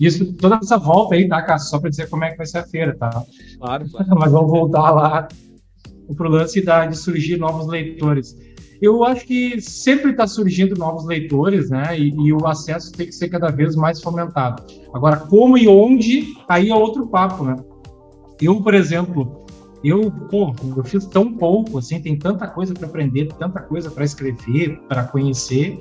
Isso, 0.00 0.32
toda 0.32 0.56
essa 0.56 0.76
volta 0.76 1.14
aí, 1.14 1.28
tá, 1.28 1.40
Cássio? 1.42 1.70
Só 1.70 1.78
para 1.78 1.90
dizer 1.90 2.08
como 2.08 2.24
é 2.24 2.30
que 2.32 2.36
vai 2.38 2.46
ser 2.46 2.58
a 2.58 2.64
feira, 2.64 2.96
tá? 2.96 3.10
Claro, 3.58 3.88
claro. 3.88 4.06
Mas 4.18 4.32
vamos 4.32 4.50
voltar 4.50 4.90
lá 4.90 5.28
para 6.16 6.26
o 6.26 6.30
lance 6.30 6.60
da, 6.60 6.86
de 6.86 6.96
surgir 6.96 7.36
novos 7.36 7.66
leitores. 7.66 8.36
Eu 8.80 9.04
acho 9.04 9.24
que 9.26 9.60
sempre 9.60 10.10
está 10.10 10.26
surgindo 10.26 10.74
novos 10.76 11.04
leitores, 11.04 11.70
né? 11.70 11.96
E, 11.96 12.08
e, 12.08 12.32
o 12.32 12.46
acesso 12.46 12.90
tem 12.92 13.06
que 13.06 13.12
ser 13.12 13.28
cada 13.28 13.48
vez 13.48 13.76
mais 13.76 14.00
fomentado. 14.00 14.64
Agora, 14.92 15.16
como 15.16 15.56
e 15.56 15.68
onde, 15.68 16.34
aí 16.48 16.70
é 16.70 16.74
outro 16.74 17.06
papo, 17.06 17.44
né? 17.44 17.56
Eu, 18.40 18.60
por 18.60 18.74
exemplo, 18.74 19.46
eu, 19.84 20.10
pô, 20.10 20.52
eu 20.76 20.82
fiz 20.82 21.06
tão 21.06 21.32
pouco, 21.32 21.78
assim, 21.78 22.00
tem 22.00 22.18
tanta 22.18 22.48
coisa 22.48 22.74
para 22.74 22.88
aprender, 22.88 23.28
tanta 23.38 23.60
coisa 23.60 23.88
para 23.88 24.04
escrever, 24.04 24.80
para 24.88 25.04
conhecer, 25.04 25.80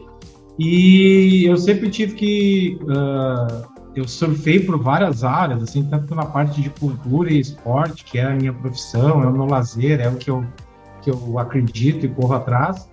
e 0.59 1.45
eu 1.45 1.57
sempre 1.57 1.89
tive 1.89 2.13
que. 2.13 2.79
Uh, 2.83 3.80
eu 3.95 4.07
surfei 4.07 4.59
por 4.59 4.77
várias 4.77 5.23
áreas, 5.23 5.61
assim, 5.63 5.83
tanto 5.83 6.15
na 6.15 6.25
parte 6.25 6.61
de 6.61 6.69
cultura 6.69 7.31
e 7.31 7.39
esporte, 7.39 8.05
que 8.05 8.17
é 8.17 8.25
a 8.25 8.35
minha 8.35 8.53
profissão, 8.53 9.21
é 9.21 9.27
o 9.27 9.31
meu 9.31 9.45
lazer, 9.45 9.99
é 9.99 10.07
o 10.07 10.15
que 10.15 10.29
eu, 10.29 10.45
que 11.01 11.09
eu 11.09 11.37
acredito 11.37 12.05
e 12.05 12.09
corro 12.09 12.33
atrás. 12.33 12.89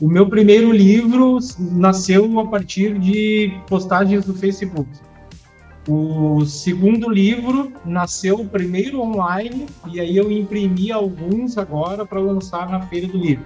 O 0.00 0.08
meu 0.08 0.28
primeiro 0.28 0.70
livro 0.70 1.38
nasceu 1.58 2.38
a 2.38 2.46
partir 2.46 2.98
de 2.98 3.58
postagens 3.66 4.24
do 4.24 4.34
Facebook. 4.34 4.88
O 5.88 6.44
segundo 6.44 7.08
livro 7.08 7.72
nasceu 7.84 8.44
primeiro 8.44 9.00
online 9.00 9.66
e 9.86 10.00
aí 10.00 10.16
eu 10.16 10.30
imprimi 10.30 10.92
alguns 10.92 11.56
agora 11.56 12.04
para 12.04 12.20
lançar 12.20 12.68
na 12.68 12.82
Feira 12.82 13.06
do 13.06 13.16
Livro. 13.16 13.44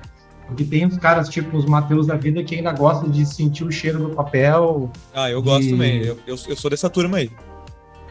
Porque 0.50 0.64
tem 0.64 0.84
os 0.84 0.98
caras 0.98 1.28
tipo 1.28 1.56
os 1.56 1.64
Mateus 1.64 2.08
da 2.08 2.16
vida 2.16 2.42
que 2.42 2.56
ainda 2.56 2.72
gostam 2.72 3.08
de 3.08 3.24
sentir 3.24 3.64
o 3.64 3.70
cheiro 3.70 4.00
do 4.00 4.10
papel. 4.10 4.90
Ah, 5.14 5.30
eu 5.30 5.40
gosto 5.40 5.70
também. 5.70 5.98
Eu, 6.02 6.18
eu, 6.26 6.36
eu, 6.48 6.56
sou 6.56 6.68
dessa 6.68 6.90
turma 6.90 7.18
aí. 7.18 7.30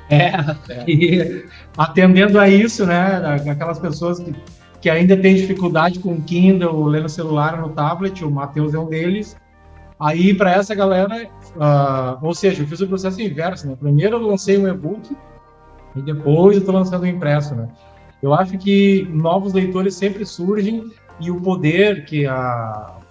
É, 0.10 0.27
é. 0.69 0.86
e 0.89 1.46
atendendo 1.77 2.39
a 2.39 2.48
isso, 2.48 2.86
né, 2.86 3.41
aquelas 3.51 3.77
pessoas 3.77 4.19
que, 4.19 4.34
que 4.81 4.89
ainda 4.89 5.17
têm 5.17 5.36
dificuldade 5.36 6.00
com 6.00 6.13
o 6.13 6.22
Kindle, 6.22 6.86
lendo 6.86 7.10
celular 7.10 7.60
no 7.62 7.69
tablet, 7.69 8.24
o 8.24 8.31
Matheus 8.31 8.74
é 8.74 8.79
um 8.79 8.88
deles. 8.88 9.36
Aí, 10.00 10.34
para 10.34 10.53
essa 10.53 10.74
galera, 10.74 11.29
uh, 11.58 12.25
ou 12.25 12.34
seja, 12.34 12.63
eu 12.63 12.67
fiz 12.67 12.79
o 12.79 12.88
processo 12.88 13.22
inverso, 13.22 13.67
né? 13.67 13.75
Primeiro 13.77 14.15
eu 14.15 14.27
lancei 14.27 14.58
um 14.58 14.65
e-book 14.65 15.13
e 15.93 16.01
depois 16.01 16.55
eu 16.55 16.62
estou 16.62 16.74
lançando 16.74 17.03
o 17.03 17.08
impresso, 17.08 17.53
né? 17.53 17.67
Eu 18.24 18.34
acho 18.34 18.58
que 18.58 19.05
novos 19.12 19.51
leitores 19.51 19.96
sempre 19.96 20.25
surgem 20.25 20.89
e 21.20 21.30
o 21.30 21.40
poder 21.40 22.06
que 22.06 22.26
a, 22.26 22.34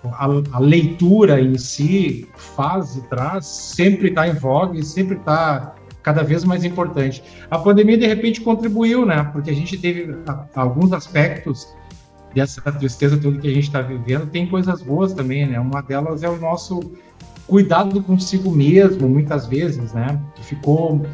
a, 0.04 0.26
a 0.52 0.58
leitura 0.58 1.40
em 1.40 1.58
si 1.58 2.28
faz 2.36 2.96
e 2.96 3.02
traz 3.08 3.46
sempre 3.46 4.08
está 4.08 4.26
em 4.26 4.34
voga 4.34 4.78
e 4.78 4.82
sempre 4.82 5.16
está 5.16 5.74
cada 6.02 6.22
vez 6.22 6.44
mais 6.44 6.64
importante. 6.64 7.22
A 7.50 7.58
pandemia, 7.58 7.98
de 7.98 8.06
repente, 8.06 8.40
contribuiu, 8.40 9.04
né? 9.04 9.24
Porque 9.32 9.50
a 9.50 9.54
gente 9.54 9.76
teve 9.76 10.16
alguns 10.54 10.92
aspectos 10.92 11.68
dessa 12.34 12.60
tristeza 12.72 13.16
tudo 13.18 13.38
que 13.38 13.48
a 13.48 13.52
gente 13.52 13.64
está 13.64 13.82
vivendo, 13.82 14.26
tem 14.26 14.46
coisas 14.46 14.82
boas 14.82 15.12
também, 15.12 15.46
né? 15.46 15.58
Uma 15.58 15.82
delas 15.82 16.22
é 16.22 16.28
o 16.28 16.36
nosso 16.36 16.80
cuidado 17.46 18.02
consigo 18.02 18.50
mesmo, 18.50 19.08
muitas 19.08 19.46
vezes, 19.46 19.92
né? 19.92 20.20
Ficou 20.42 21.04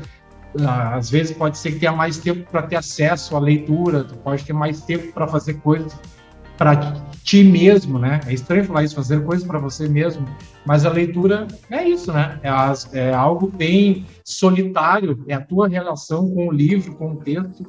ah, 0.61 0.97
às 0.97 1.11
vezes 1.11 1.37
pode 1.37 1.59
ser 1.59 1.73
que 1.73 1.81
tenha 1.81 1.93
mais 1.93 2.19
tempo 2.19 2.49
para 2.51 2.63
ter 2.63 2.77
acesso 2.77 3.37
à 3.37 3.41
leitura, 3.41 4.05
tu 4.05 4.17
pode 4.17 4.45
ter 4.45 4.53
mais 4.53 4.83
tempo 4.83 5.13
para 5.13 5.27
fazer 5.27 5.55
coisas 5.55 5.97
para 6.57 6.77
ti 7.23 7.43
mesmo, 7.43 7.99
né? 7.99 8.21
É 8.27 8.33
estranho 8.33 8.65
falar 8.65 8.85
isso, 8.85 8.95
fazer 8.95 9.25
coisas 9.25 9.47
para 9.47 9.59
você 9.59 9.89
mesmo, 9.89 10.27
mas 10.65 10.85
a 10.85 10.91
leitura 10.91 11.49
é 11.71 11.89
isso, 11.89 12.13
né? 12.13 12.39
É, 12.43 12.99
é, 12.99 13.15
algo 13.15 13.51
bem 13.51 14.07
solitário, 14.25 15.25
é 15.27 15.35
a 15.35 15.41
tua 15.41 15.67
relação 15.67 16.29
com 16.31 16.49
o 16.49 16.53
livro, 16.53 16.95
com 16.97 17.13
o 17.13 17.17
texto, 17.17 17.67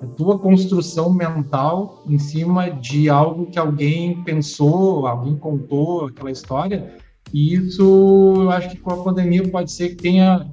a 0.00 0.06
tua 0.06 0.38
construção 0.38 1.12
mental 1.12 2.04
em 2.06 2.18
cima 2.18 2.70
de 2.70 3.08
algo 3.08 3.46
que 3.46 3.58
alguém 3.58 4.22
pensou, 4.22 5.06
alguém 5.06 5.36
contou 5.36 6.06
aquela 6.06 6.30
história. 6.30 6.94
E 7.32 7.54
isso, 7.54 8.34
eu 8.36 8.50
acho 8.50 8.70
que 8.70 8.76
com 8.78 8.92
a 8.92 9.02
pandemia 9.02 9.46
pode 9.48 9.72
ser 9.72 9.90
que 9.90 9.96
tenha, 9.96 10.48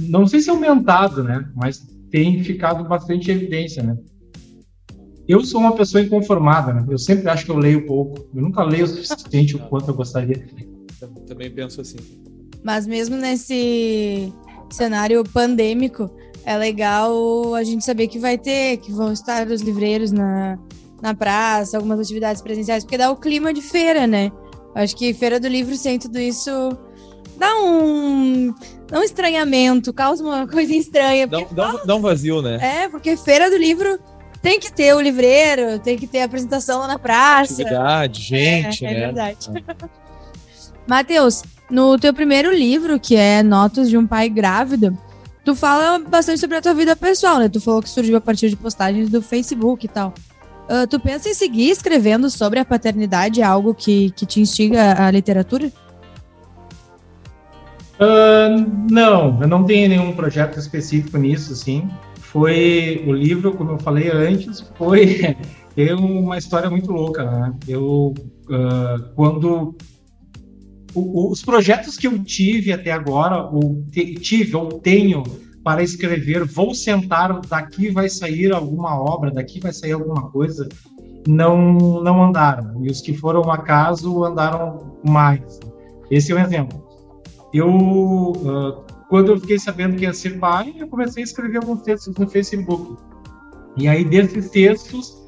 não 0.00 0.26
sei 0.26 0.40
se 0.40 0.50
aumentado, 0.50 1.22
né? 1.22 1.48
Mas 1.54 1.86
tem 2.10 2.42
ficado 2.42 2.84
bastante 2.84 3.30
evidência, 3.30 3.82
né? 3.82 3.96
Eu 5.28 5.44
sou 5.44 5.60
uma 5.60 5.74
pessoa 5.76 6.02
inconformada, 6.02 6.72
né? 6.72 6.86
Eu 6.88 6.96
sempre 6.96 7.28
acho 7.28 7.44
que 7.44 7.50
eu 7.50 7.56
leio 7.58 7.84
pouco. 7.84 8.26
Eu 8.34 8.40
nunca 8.40 8.64
leio 8.64 8.84
o 8.84 8.88
suficiente 8.88 9.56
o 9.56 9.58
quanto 9.58 9.88
eu 9.88 9.94
gostaria. 9.94 10.46
Também 11.26 11.50
penso 11.50 11.82
assim. 11.82 11.98
Mas 12.64 12.86
mesmo 12.86 13.14
nesse 13.14 14.32
cenário 14.70 15.22
pandêmico, 15.24 16.10
é 16.46 16.56
legal 16.56 17.54
a 17.54 17.62
gente 17.62 17.84
saber 17.84 18.08
que 18.08 18.18
vai 18.18 18.38
ter, 18.38 18.78
que 18.78 18.90
vão 18.90 19.12
estar 19.12 19.46
os 19.48 19.60
livreiros 19.60 20.10
na, 20.10 20.58
na 21.02 21.14
praça, 21.14 21.76
algumas 21.76 22.00
atividades 22.00 22.40
presenciais, 22.40 22.82
porque 22.82 22.96
dá 22.96 23.10
o 23.10 23.16
clima 23.16 23.52
de 23.52 23.60
feira, 23.60 24.06
né? 24.06 24.32
Acho 24.74 24.96
que 24.96 25.12
Feira 25.12 25.38
do 25.38 25.46
Livro, 25.46 25.76
sem 25.76 25.98
tudo 25.98 26.18
isso, 26.18 26.50
dá 27.36 27.54
um, 27.60 28.54
dá 28.86 28.98
um 28.98 29.02
estranhamento, 29.02 29.92
causa 29.92 30.24
uma 30.24 30.46
coisa 30.48 30.74
estranha. 30.74 31.26
Dá, 31.26 31.40
dá, 31.50 31.72
dá 31.84 31.96
um 31.96 32.00
vazio, 32.00 32.40
né? 32.40 32.58
É, 32.62 32.88
porque 32.88 33.14
Feira 33.14 33.50
do 33.50 33.56
Livro 33.58 33.98
tem 34.42 34.60
que 34.60 34.72
ter 34.72 34.94
o 34.94 35.00
livreiro, 35.00 35.78
tem 35.78 35.96
que 35.96 36.06
ter 36.06 36.20
a 36.20 36.24
apresentação 36.24 36.80
lá 36.80 36.86
na 36.86 36.98
praça. 36.98 37.62
Atividade, 37.62 38.22
gente, 38.22 38.84
é, 38.84 38.90
é 38.90 38.94
né? 38.94 38.98
É 38.98 39.06
verdade. 39.06 39.48
Matheus, 40.86 41.42
no 41.70 41.98
teu 41.98 42.14
primeiro 42.14 42.54
livro, 42.54 42.98
que 42.98 43.14
é 43.14 43.42
Notas 43.42 43.90
de 43.90 43.98
um 43.98 44.06
Pai 44.06 44.28
Grávido, 44.28 44.96
tu 45.44 45.54
fala 45.54 45.98
bastante 45.98 46.40
sobre 46.40 46.56
a 46.56 46.62
tua 46.62 46.74
vida 46.74 46.96
pessoal, 46.96 47.38
né? 47.38 47.48
Tu 47.48 47.60
falou 47.60 47.82
que 47.82 47.90
surgiu 47.90 48.16
a 48.16 48.20
partir 48.20 48.48
de 48.48 48.56
postagens 48.56 49.10
do 49.10 49.20
Facebook 49.20 49.84
e 49.84 49.88
tal. 49.88 50.14
Uh, 50.68 50.86
tu 50.86 51.00
pensa 51.00 51.28
em 51.28 51.34
seguir 51.34 51.70
escrevendo 51.70 52.30
sobre 52.30 52.58
a 52.58 52.64
paternidade, 52.64 53.42
algo 53.42 53.74
que, 53.74 54.10
que 54.10 54.26
te 54.26 54.40
instiga 54.40 55.02
a 55.02 55.10
literatura? 55.10 55.72
Uh, 57.98 58.64
não, 58.90 59.40
eu 59.40 59.48
não 59.48 59.64
tenho 59.64 59.88
nenhum 59.88 60.12
projeto 60.12 60.58
específico 60.58 61.18
nisso, 61.18 61.52
assim. 61.52 61.88
Foi 62.32 63.02
o 63.06 63.12
livro, 63.12 63.54
como 63.54 63.72
eu 63.72 63.78
falei 63.78 64.10
antes, 64.10 64.60
foi 64.76 65.34
tem 65.74 65.92
uma 65.96 66.36
história 66.36 66.68
muito 66.68 66.92
louca, 66.92 67.24
né? 67.24 67.54
Eu 67.66 68.14
uh, 68.48 69.14
quando 69.14 69.74
os 70.94 71.42
projetos 71.42 71.96
que 71.96 72.06
eu 72.06 72.22
tive 72.22 72.72
até 72.72 72.90
agora, 72.90 73.44
ou 73.44 73.82
tive 74.20 74.56
ou 74.56 74.68
tenho 74.80 75.22
para 75.62 75.82
escrever, 75.82 76.44
vou 76.44 76.74
sentar, 76.74 77.40
daqui 77.46 77.90
vai 77.90 78.08
sair 78.08 78.52
alguma 78.52 78.98
obra, 78.98 79.30
daqui 79.30 79.60
vai 79.60 79.72
sair 79.72 79.92
alguma 79.92 80.30
coisa, 80.30 80.68
não, 81.26 82.02
não 82.02 82.24
andaram. 82.24 82.84
E 82.84 82.90
os 82.90 83.00
que 83.00 83.14
foram 83.14 83.50
acaso 83.50 84.24
andaram 84.24 84.98
mais. 85.06 85.60
Esse 86.10 86.32
é 86.32 86.34
um 86.34 86.40
exemplo. 86.40 86.82
Eu, 87.52 87.70
uh, 87.70 88.84
quando 89.08 89.32
eu 89.32 89.40
fiquei 89.40 89.58
sabendo 89.58 89.96
que 89.96 90.04
ia 90.04 90.12
ser 90.12 90.38
pai, 90.38 90.74
eu 90.78 90.86
comecei 90.86 91.22
a 91.22 91.24
escrever 91.24 91.58
alguns 91.58 91.82
textos 91.82 92.14
no 92.16 92.28
Facebook. 92.28 92.96
E 93.76 93.88
aí, 93.88 94.04
desses 94.04 94.50
textos, 94.50 95.26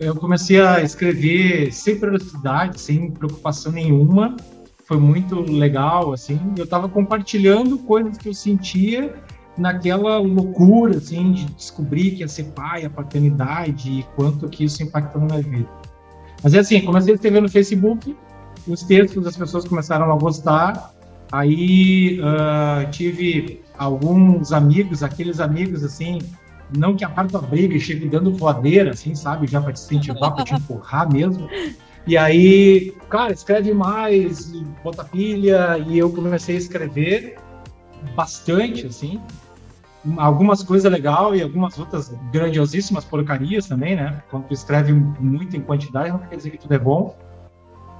eu 0.00 0.14
comecei 0.16 0.60
a 0.60 0.80
escrever 0.80 1.72
sem 1.72 1.98
periodicidade, 1.98 2.80
sem 2.80 3.10
preocupação 3.10 3.72
nenhuma, 3.72 4.36
foi 4.84 4.96
muito 4.96 5.40
legal, 5.40 6.12
assim. 6.12 6.40
Eu 6.56 6.64
estava 6.64 6.88
compartilhando 6.88 7.78
coisas 7.78 8.16
que 8.18 8.28
eu 8.28 8.34
sentia 8.34 9.14
naquela 9.56 10.18
loucura, 10.18 10.96
assim, 10.96 11.32
de 11.32 11.44
descobrir 11.52 12.12
que 12.12 12.20
ia 12.20 12.28
ser 12.28 12.44
pai, 12.52 12.84
a 12.84 12.90
paternidade 12.90 13.90
e 13.90 14.02
quanto 14.16 14.48
que 14.48 14.64
isso 14.64 14.82
impactou 14.82 15.20
na 15.22 15.28
minha 15.28 15.42
vida. 15.42 15.68
Mas 16.42 16.54
é 16.54 16.58
assim, 16.58 16.80
comecei 16.80 17.12
a 17.12 17.14
escrever 17.14 17.40
no 17.40 17.48
Facebook, 17.48 18.16
os 18.66 18.82
textos 18.82 19.26
as 19.26 19.36
pessoas 19.36 19.64
começaram 19.64 20.10
a 20.10 20.16
gostar, 20.16 20.92
aí 21.32 22.20
uh, 22.20 22.90
tive 22.90 23.62
alguns 23.76 24.52
amigos, 24.52 25.02
aqueles 25.02 25.40
amigos, 25.40 25.82
assim, 25.82 26.18
não 26.76 26.94
que 26.94 27.04
apartam 27.04 27.40
a 27.40 27.42
briga 27.42 27.74
e 27.74 27.80
cheguem 27.80 28.08
dando 28.08 28.32
voadeira, 28.32 28.90
assim, 28.90 29.14
sabe, 29.14 29.46
já 29.46 29.60
para 29.60 29.72
te 29.72 29.80
incentivar, 29.80 30.34
para 30.34 30.44
te 30.44 30.54
empurrar 30.54 31.10
mesmo, 31.12 31.48
e 32.06 32.16
aí, 32.18 32.92
cara, 33.08 33.32
escreve 33.32 33.72
mais, 33.72 34.52
bota 34.82 35.04
pilha, 35.04 35.78
e 35.78 35.98
eu 35.98 36.10
comecei 36.10 36.56
a 36.56 36.58
escrever 36.58 37.36
bastante, 38.16 38.86
assim. 38.86 39.20
Algumas 40.16 40.64
coisas 40.64 40.90
legais 40.90 41.38
e 41.38 41.42
algumas 41.42 41.78
outras 41.78 42.12
grandiosíssimas 42.32 43.04
porcarias 43.04 43.68
também, 43.68 43.94
né? 43.94 44.20
Quando 44.30 44.46
tu 44.46 44.54
escreve 44.54 44.92
muito 44.92 45.56
em 45.56 45.60
quantidade, 45.60 46.10
não 46.10 46.18
quer 46.18 46.36
dizer 46.36 46.50
que 46.50 46.58
tudo 46.58 46.74
é 46.74 46.78
bom. 46.78 47.16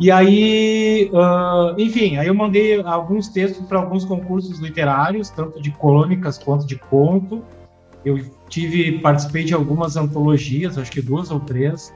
E 0.00 0.10
aí, 0.10 1.10
uh, 1.12 1.78
enfim, 1.78 2.16
aí 2.16 2.26
eu 2.26 2.34
mandei 2.34 2.80
alguns 2.80 3.28
textos 3.28 3.66
para 3.66 3.78
alguns 3.78 4.04
concursos 4.04 4.58
literários, 4.58 5.30
tanto 5.30 5.60
de 5.60 5.70
crônicas 5.70 6.38
quanto 6.38 6.66
de 6.66 6.76
conto. 6.76 7.42
Eu 8.04 8.18
tive, 8.48 8.98
participei 8.98 9.44
de 9.44 9.54
algumas 9.54 9.96
antologias, 9.96 10.76
acho 10.76 10.90
que 10.90 11.00
duas 11.00 11.30
ou 11.30 11.38
três 11.38 11.92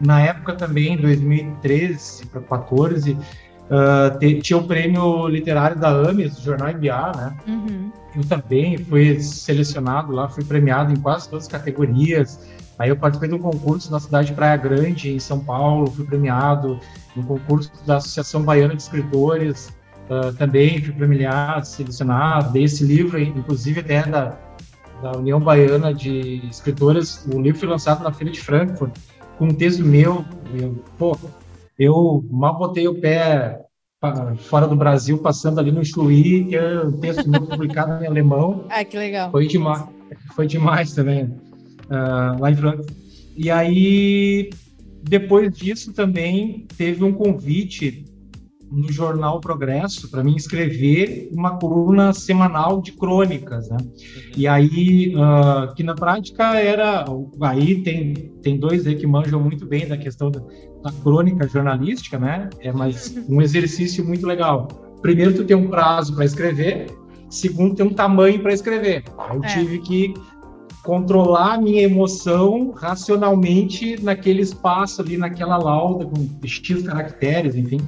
na 0.00 0.20
época 0.20 0.54
também, 0.54 0.96
2013 0.96 2.26
para 2.26 2.40
2014, 2.40 3.12
uh, 3.12 4.40
tinha 4.42 4.58
o 4.58 4.66
prêmio 4.66 5.28
literário 5.28 5.78
da 5.78 5.90
AMES, 5.90 6.36
do 6.36 6.42
jornal 6.42 6.72
MBA, 6.72 7.12
né? 7.16 7.36
Uhum. 7.46 7.92
Eu 8.16 8.24
também 8.24 8.78
fui 8.78 9.20
selecionado 9.20 10.10
lá, 10.12 10.28
fui 10.28 10.42
premiado 10.42 10.92
em 10.92 10.96
quase 10.96 11.28
todas 11.28 11.44
as 11.44 11.52
categorias. 11.52 12.40
Aí 12.78 12.88
eu 12.88 12.96
participei 12.96 13.28
de 13.28 13.34
um 13.34 13.38
concurso 13.38 13.92
na 13.92 14.00
cidade 14.00 14.28
de 14.28 14.34
Praia 14.34 14.56
Grande, 14.56 15.12
em 15.12 15.18
São 15.18 15.38
Paulo, 15.38 15.90
fui 15.90 16.06
premiado, 16.06 16.80
no 17.16 17.24
concurso 17.24 17.70
da 17.86 17.96
Associação 17.96 18.42
Baiana 18.42 18.74
de 18.74 18.82
Escritores, 18.82 19.68
uh, 20.08 20.32
também 20.34 20.82
fui 20.82 20.92
premiado, 20.92 21.66
selecionado, 21.66 22.52
dei 22.52 22.64
esse 22.64 22.84
livro, 22.84 23.18
inclusive 23.18 23.80
até 23.80 24.02
da, 24.06 24.38
da 25.02 25.12
União 25.12 25.40
Baiana 25.40 25.92
de 25.92 26.46
Escritores, 26.48 27.26
o 27.32 27.40
livro 27.40 27.60
foi 27.60 27.68
lançado 27.68 28.02
na 28.02 28.12
Feira 28.12 28.32
de 28.32 28.40
Frankfurt, 28.40 28.92
com 29.38 29.46
um 29.46 29.54
texto 29.54 29.84
meu, 29.84 30.24
eu, 30.54 30.84
pô, 30.98 31.16
eu 31.78 32.24
mal 32.30 32.58
botei 32.58 32.86
o 32.86 33.00
pé 33.00 33.64
fora 34.38 34.66
do 34.66 34.76
Brasil, 34.76 35.18
passando 35.18 35.58
ali 35.58 35.70
no 35.70 35.84
Chuí, 35.84 36.44
que 36.44 36.56
é 36.56 36.80
um 36.80 36.92
texto 36.92 37.28
meu 37.28 37.42
publicado 37.46 38.02
em 38.02 38.06
alemão. 38.06 38.66
Ah, 38.70 38.84
que 38.84 38.96
legal. 38.96 39.30
Foi 39.30 39.46
demais, 39.46 39.84
foi 40.34 40.46
demais 40.46 40.92
também, 40.92 41.24
uh, 41.24 42.38
lá 42.38 42.50
em 42.50 42.56
Frankfurt. 42.56 42.90
E 43.36 43.50
aí, 43.50 44.50
depois 45.02 45.52
disso 45.56 45.92
também 45.92 46.66
teve 46.76 47.04
um 47.04 47.12
convite 47.12 48.04
no 48.70 48.90
jornal 48.92 49.40
Progresso 49.40 50.08
para 50.08 50.22
mim 50.22 50.36
escrever 50.36 51.28
uma 51.32 51.58
coluna 51.58 52.12
semanal 52.12 52.80
de 52.80 52.92
crônicas, 52.92 53.68
né? 53.68 53.78
E 54.36 54.46
aí, 54.46 55.12
uh, 55.16 55.74
que 55.74 55.82
na 55.82 55.94
prática 55.94 56.54
era, 56.54 57.04
aí 57.40 57.82
tem 57.82 58.14
tem 58.42 58.58
dois 58.58 58.86
aí 58.86 58.94
que 58.94 59.06
manjam 59.06 59.40
muito 59.40 59.66
bem 59.66 59.88
da 59.88 59.96
questão 59.96 60.30
da, 60.30 60.40
da 60.82 60.92
crônica 61.02 61.48
jornalística, 61.48 62.18
né? 62.18 62.48
É 62.60 62.72
mais 62.72 63.16
um 63.28 63.42
exercício 63.42 64.04
muito 64.04 64.26
legal. 64.26 64.68
Primeiro, 65.02 65.34
tu 65.34 65.44
tem 65.44 65.56
um 65.56 65.68
prazo 65.68 66.14
para 66.14 66.24
escrever. 66.24 66.86
Segundo, 67.28 67.76
tem 67.76 67.86
um 67.86 67.94
tamanho 67.94 68.40
para 68.40 68.52
escrever. 68.52 69.04
Eu 69.32 69.42
é. 69.42 69.46
tive 69.48 69.78
que 69.80 70.14
controlar 70.82 71.54
a 71.54 71.60
minha 71.60 71.82
emoção 71.82 72.72
racionalmente 72.72 74.02
naquele 74.02 74.42
espaço 74.42 75.02
ali, 75.02 75.16
naquela 75.16 75.56
lauda 75.56 76.06
com 76.06 76.28
X 76.46 76.82
caracteres, 76.82 77.54
enfim. 77.54 77.80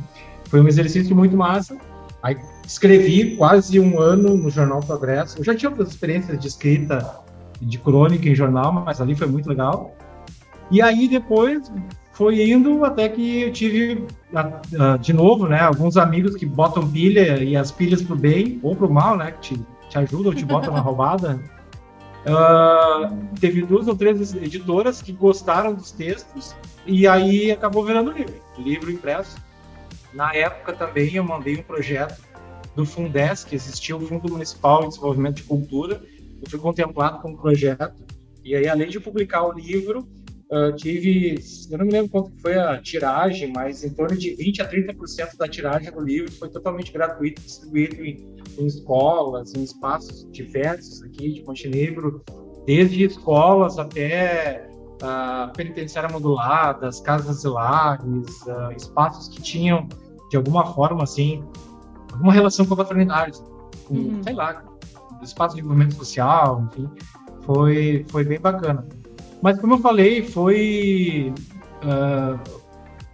Foi 0.44 0.60
um 0.60 0.68
exercício 0.68 1.14
muito 1.16 1.36
massa. 1.36 1.76
Aí 2.22 2.36
escrevi 2.66 3.36
quase 3.36 3.80
um 3.80 3.98
ano 3.98 4.36
no 4.36 4.50
Jornal 4.50 4.80
Progresso. 4.80 5.38
Eu 5.38 5.44
já 5.44 5.54
tinha 5.54 5.70
outras 5.70 5.88
experiências 5.88 6.38
de 6.38 6.46
escrita, 6.46 7.18
de 7.60 7.78
crônica 7.78 8.28
em 8.28 8.34
jornal, 8.34 8.72
mas 8.72 9.00
ali 9.00 9.14
foi 9.14 9.26
muito 9.26 9.48
legal. 9.48 9.94
E 10.70 10.80
aí 10.80 11.08
depois 11.08 11.72
foi 12.12 12.50
indo 12.50 12.84
até 12.84 13.08
que 13.08 13.42
eu 13.42 13.52
tive, 13.52 14.06
de 15.00 15.12
novo, 15.12 15.48
né, 15.48 15.60
alguns 15.60 15.96
amigos 15.96 16.36
que 16.36 16.44
botam 16.44 16.86
pilha 16.86 17.42
e 17.42 17.56
as 17.56 17.72
pilhas 17.72 18.02
pro 18.02 18.14
bem 18.14 18.60
ou 18.62 18.76
pro 18.76 18.92
mal, 18.92 19.16
né, 19.16 19.32
que 19.32 19.54
te, 19.54 19.66
te 19.88 19.98
ajudam, 19.98 20.34
te 20.34 20.44
botam 20.44 20.72
na 20.72 20.80
roubada. 20.80 21.40
Uh, 22.22 23.36
teve 23.40 23.62
duas 23.62 23.88
ou 23.88 23.96
três 23.96 24.34
editoras 24.34 25.02
que 25.02 25.12
gostaram 25.12 25.74
dos 25.74 25.90
textos 25.90 26.54
e 26.86 27.06
aí 27.06 27.50
acabou 27.50 27.84
virando 27.84 28.12
livro, 28.12 28.40
livro 28.58 28.90
impresso. 28.90 29.36
Na 30.12 30.32
época 30.34 30.72
também 30.72 31.14
eu 31.14 31.24
mandei 31.24 31.56
um 31.56 31.62
projeto 31.62 32.20
do 32.76 32.86
Fundes, 32.86 33.44
que 33.44 33.54
existia 33.54 33.96
o 33.96 34.00
Fundo 34.00 34.30
Municipal 34.30 34.82
de 34.82 34.88
Desenvolvimento 34.90 35.36
de 35.36 35.42
Cultura. 35.42 36.02
Eu 36.40 36.50
fui 36.50 36.58
contemplado 36.58 37.20
com 37.20 37.36
projeto. 37.36 37.94
E 38.44 38.54
aí, 38.54 38.68
além 38.68 38.88
de 38.88 38.98
publicar 38.98 39.44
o 39.44 39.52
livro, 39.52 40.08
uh, 40.52 40.76
tive, 40.76 41.36
eu 41.70 41.78
não 41.78 41.86
me 41.86 41.92
lembro 41.92 42.10
quanto 42.10 42.30
foi 42.40 42.54
a 42.58 42.80
tiragem, 42.80 43.52
mas 43.52 43.82
em 43.82 43.90
torno 43.90 44.16
de 44.16 44.34
20 44.34 44.62
a 44.62 44.70
30% 44.70 45.36
da 45.36 45.48
tiragem 45.48 45.90
do 45.90 46.00
livro 46.00 46.30
foi 46.32 46.50
totalmente 46.50 46.92
gratuito, 46.92 47.40
distribuído 47.40 48.04
em, 48.04 48.26
em 48.58 48.66
escolas, 48.66 49.54
em 49.54 49.62
espaços 49.62 50.30
diversos 50.30 51.02
aqui 51.02 51.32
de 51.32 51.44
Montenegro, 51.44 52.22
desde 52.66 53.04
escolas 53.04 53.78
até 53.78 54.68
uh, 55.02 55.52
penitenciária 55.56 56.10
moduladas, 56.10 57.00
casas 57.00 57.40
de 57.40 57.48
lares, 57.48 58.42
uh, 58.42 58.72
espaços 58.76 59.28
que 59.28 59.40
tinham 59.40 59.88
de 60.30 60.36
alguma 60.36 60.72
forma, 60.74 61.02
assim, 61.02 61.42
alguma 62.12 62.32
relação 62.32 62.64
com 62.64 62.74
a 62.74 62.76
fraternidade, 62.76 63.38
com, 63.86 63.94
uhum. 63.94 64.22
sei 64.22 64.34
lá, 64.34 64.64
espaço 65.22 65.54
de 65.54 65.62
desenvolvimento 65.62 65.94
social, 65.96 66.68
enfim, 66.70 66.88
foi, 67.42 68.04
foi 68.08 68.24
bem 68.24 68.40
bacana. 68.40 68.86
Mas, 69.42 69.58
como 69.58 69.74
eu 69.74 69.78
falei, 69.78 70.22
foi, 70.22 71.34
uh, 71.82 72.38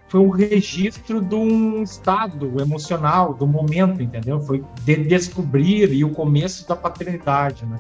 foi 0.09 0.21
um 0.21 0.29
registro 0.29 1.23
de 1.23 1.35
um 1.35 1.83
estado 1.83 2.61
emocional, 2.61 3.33
do 3.33 3.47
momento, 3.47 4.03
entendeu? 4.03 4.39
Foi 4.41 4.63
de 4.85 4.97
descobrir 4.97 5.91
e 5.91 6.05
o 6.05 6.11
começo 6.11 6.69
da 6.69 6.77
paternidade, 6.77 7.65
né? 7.65 7.79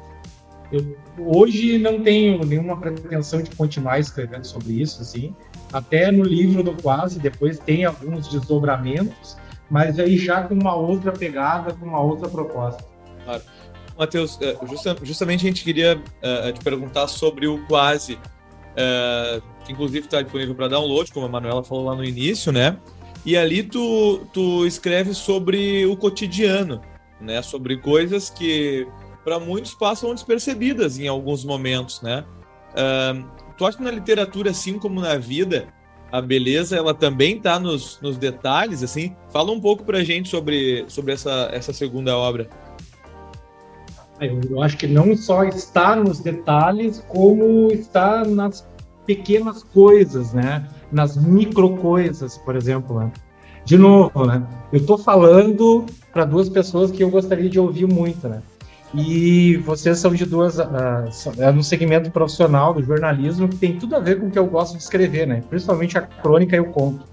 Eu, 0.72 0.96
hoje 1.18 1.78
não 1.78 2.02
tenho 2.02 2.44
nenhuma 2.44 2.76
pretensão 2.76 3.42
de 3.42 3.50
continuar 3.54 3.98
escrevendo 3.98 4.44
sobre 4.44 4.80
isso, 4.80 5.02
assim, 5.02 5.34
até 5.72 6.10
no 6.10 6.24
livro 6.24 6.62
do 6.62 6.74
Quase, 6.82 7.18
depois 7.18 7.58
tem 7.58 7.84
alguns 7.84 8.28
desdobramentos, 8.28 9.36
mas 9.70 9.98
aí 9.98 10.16
já 10.16 10.42
com 10.42 10.54
uma 10.54 10.74
outra 10.74 11.12
pegada, 11.12 11.74
com 11.74 11.86
uma 11.86 12.00
outra 12.00 12.28
proposta. 12.28 12.82
Claro. 13.24 13.42
Matheus, 13.98 14.38
é, 14.40 14.56
justamente 15.02 15.44
a 15.44 15.48
gente 15.48 15.64
queria 15.64 15.96
uh, 15.96 16.52
te 16.52 16.60
perguntar 16.62 17.08
sobre 17.08 17.46
o 17.46 17.66
Quase, 17.66 18.18
uh, 18.72 19.42
que 19.64 19.72
inclusive 19.72 20.06
está 20.06 20.22
disponível 20.22 20.54
para 20.54 20.68
download, 20.68 21.12
como 21.12 21.26
a 21.26 21.28
Manuela 21.28 21.62
falou 21.62 21.84
lá 21.84 21.94
no 21.94 22.04
início, 22.04 22.52
né? 22.52 22.76
E 23.24 23.36
ali 23.36 23.62
tu, 23.62 24.26
tu 24.32 24.66
escreve 24.66 25.12
sobre 25.14 25.84
o 25.86 25.96
cotidiano, 25.96 26.80
né? 27.20 27.42
Sobre 27.42 27.76
coisas 27.76 28.30
que 28.30 28.86
para 29.24 29.38
muitos 29.38 29.74
passam 29.74 30.14
despercebidas 30.14 30.98
em 30.98 31.08
alguns 31.08 31.44
momentos, 31.44 32.00
né? 32.00 32.24
Uh, 32.72 33.24
tu 33.56 33.66
acha 33.66 33.76
que 33.76 33.82
na 33.82 33.90
literatura, 33.90 34.50
assim 34.50 34.78
como 34.78 35.00
na 35.00 35.16
vida, 35.18 35.68
a 36.10 36.20
beleza 36.20 36.76
ela 36.76 36.94
também 36.94 37.36
está 37.36 37.60
nos, 37.60 38.00
nos 38.00 38.16
detalhes, 38.16 38.82
assim? 38.82 39.14
Fala 39.30 39.52
um 39.52 39.60
pouco 39.60 39.84
para 39.84 39.98
a 39.98 40.04
gente 40.04 40.28
sobre, 40.28 40.84
sobre 40.88 41.12
essa, 41.12 41.50
essa 41.52 41.72
segunda 41.72 42.16
obra. 42.16 42.48
Eu 44.20 44.62
acho 44.62 44.76
que 44.76 44.86
não 44.86 45.16
só 45.16 45.44
está 45.44 45.94
nos 45.94 46.20
detalhes, 46.20 47.04
como 47.08 47.70
está 47.72 48.24
nas 48.24 48.66
pequenas 49.06 49.62
coisas, 49.62 50.32
né? 50.32 50.68
Nas 50.90 51.16
micro 51.16 51.76
coisas, 51.76 52.36
por 52.38 52.56
exemplo. 52.56 53.00
Né? 53.00 53.12
De 53.64 53.78
novo, 53.78 54.26
né? 54.26 54.42
Eu 54.72 54.80
estou 54.80 54.98
falando 54.98 55.86
para 56.12 56.24
duas 56.24 56.48
pessoas 56.48 56.90
que 56.90 57.02
eu 57.02 57.10
gostaria 57.10 57.48
de 57.48 57.58
ouvir 57.58 57.86
muito, 57.86 58.28
né? 58.28 58.42
E 58.94 59.56
vocês 59.58 59.98
são 59.98 60.14
de 60.14 60.24
duas. 60.24 60.58
Uh, 60.58 61.10
é 61.38 61.52
no 61.52 61.62
segmento 61.62 62.10
profissional 62.10 62.72
do 62.72 62.82
jornalismo 62.82 63.48
que 63.48 63.56
tem 63.56 63.78
tudo 63.78 63.96
a 63.96 64.00
ver 64.00 64.18
com 64.18 64.26
o 64.26 64.30
que 64.30 64.38
eu 64.38 64.46
gosto 64.46 64.76
de 64.76 64.82
escrever, 64.82 65.26
né? 65.26 65.42
Principalmente 65.48 65.98
a 65.98 66.02
crônica 66.02 66.56
e 66.56 66.60
o 66.60 66.70
conto. 66.70 67.04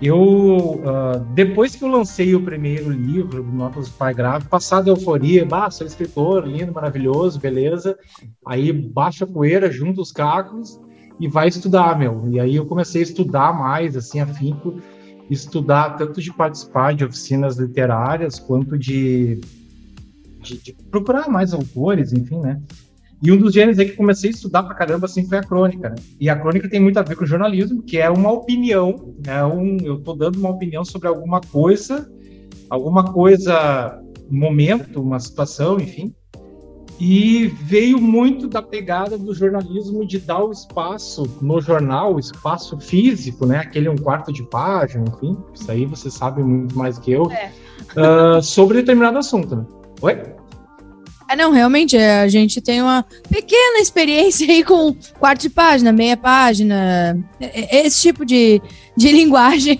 Eu, 0.00 0.16
uh, 0.16 1.20
depois 1.34 1.76
que 1.76 1.84
eu 1.84 1.88
lancei 1.88 2.34
o 2.34 2.42
primeiro 2.42 2.90
livro, 2.90 3.42
Notas 3.42 3.88
do 3.88 3.94
Pai 3.94 4.14
Grave, 4.14 4.48
passada 4.48 4.90
a 4.90 4.94
euforia, 4.94 5.44
bah, 5.44 5.70
sou 5.70 5.86
escritor, 5.86 6.46
lindo, 6.46 6.72
maravilhoso, 6.72 7.38
beleza. 7.38 7.98
Aí 8.46 8.72
baixa 8.72 9.24
a 9.24 9.28
poeira, 9.28 9.70
junta 9.70 10.00
os 10.00 10.10
cacos 10.10 10.80
e 11.18 11.28
vai 11.28 11.48
estudar, 11.48 11.98
meu. 11.98 12.26
E 12.30 12.40
aí 12.40 12.56
eu 12.56 12.64
comecei 12.64 13.02
a 13.02 13.04
estudar 13.04 13.52
mais, 13.52 13.94
assim, 13.94 14.20
afinco, 14.20 14.80
estudar 15.28 15.96
tanto 15.96 16.22
de 16.22 16.32
participar 16.32 16.94
de 16.94 17.04
oficinas 17.04 17.58
literárias 17.58 18.38
quanto 18.38 18.78
de 18.78 19.38
de, 20.40 20.56
de, 20.56 20.72
procurar 20.90 21.28
mais 21.28 21.52
autores, 21.52 22.14
enfim, 22.14 22.40
né? 22.40 22.60
E 23.22 23.30
um 23.30 23.36
dos 23.36 23.52
gêneros 23.52 23.78
aí 23.78 23.90
que 23.90 23.96
comecei 23.96 24.30
a 24.30 24.32
estudar 24.32 24.62
pra 24.62 24.74
caramba, 24.74 25.06
assim, 25.06 25.26
foi 25.26 25.38
a 25.38 25.42
crônica, 25.42 25.90
né? 25.90 25.96
E 26.18 26.30
a 26.30 26.36
crônica 26.36 26.70
tem 26.70 26.80
muito 26.80 26.98
a 26.98 27.02
ver 27.02 27.16
com 27.16 27.24
o 27.24 27.26
jornalismo, 27.26 27.82
que 27.82 27.98
é 27.98 28.08
uma 28.08 28.32
opinião, 28.32 29.14
é 29.26 29.44
um, 29.44 29.76
eu 29.82 30.00
tô 30.00 30.14
dando 30.14 30.38
uma 30.38 30.48
opinião 30.48 30.84
sobre 30.84 31.06
alguma 31.06 31.40
coisa, 31.40 32.10
alguma 32.70 33.12
coisa, 33.12 34.00
um 34.30 34.38
momento, 34.38 35.02
uma 35.02 35.20
situação, 35.20 35.78
enfim. 35.78 36.14
E 36.98 37.46
veio 37.62 37.98
muito 37.98 38.46
da 38.46 38.60
pegada 38.60 39.16
do 39.16 39.34
jornalismo 39.34 40.06
de 40.06 40.18
dar 40.18 40.44
o 40.44 40.52
espaço 40.52 41.24
no 41.40 41.58
jornal, 41.60 42.14
o 42.14 42.18
espaço 42.18 42.78
físico, 42.78 43.46
né? 43.46 43.58
Aquele 43.58 43.88
um 43.88 43.96
quarto 43.96 44.30
de 44.30 44.42
página, 44.42 45.04
enfim. 45.08 45.36
Isso 45.54 45.70
aí 45.70 45.86
você 45.86 46.10
sabe 46.10 46.42
muito 46.42 46.76
mais 46.76 46.98
que 46.98 47.12
eu. 47.12 47.30
É. 47.30 47.52
Uh, 47.96 48.42
sobre 48.42 48.78
determinado 48.78 49.16
assunto, 49.16 49.56
né? 49.56 49.66
Oi? 50.02 50.39
É, 51.30 51.36
não, 51.36 51.52
realmente, 51.52 51.96
é, 51.96 52.22
a 52.22 52.28
gente 52.28 52.60
tem 52.60 52.82
uma 52.82 53.04
pequena 53.28 53.78
experiência 53.78 54.44
aí 54.50 54.64
com 54.64 54.96
quarto 55.16 55.42
de 55.42 55.48
página, 55.48 55.92
meia 55.92 56.16
página, 56.16 57.16
é, 57.40 57.76
é, 57.78 57.86
esse 57.86 58.02
tipo 58.02 58.26
de, 58.26 58.60
de 58.96 59.12
linguagem. 59.14 59.78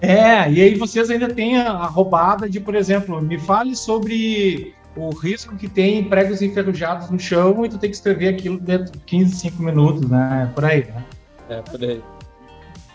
É, 0.00 0.50
e 0.50 0.62
aí 0.62 0.74
vocês 0.76 1.10
ainda 1.10 1.28
têm 1.28 1.58
a 1.58 1.84
roubada 1.84 2.48
de, 2.48 2.58
por 2.58 2.74
exemplo, 2.74 3.20
me 3.20 3.38
fale 3.38 3.76
sobre 3.76 4.74
o 4.96 5.10
risco 5.10 5.54
que 5.56 5.68
tem 5.68 6.02
pregos 6.02 6.40
enferrujados 6.40 7.10
no 7.10 7.18
chão 7.18 7.62
e 7.66 7.68
tu 7.68 7.76
tem 7.76 7.90
que 7.90 7.96
escrever 7.96 8.28
aquilo 8.28 8.58
dentro 8.58 8.90
de 8.90 8.98
15, 9.00 9.36
5 9.36 9.62
minutos, 9.62 10.08
né? 10.08 10.50
Por 10.54 10.64
aí, 10.64 10.86
né? 10.86 11.04
É, 11.50 11.60
por 11.60 11.84
aí. 11.84 12.02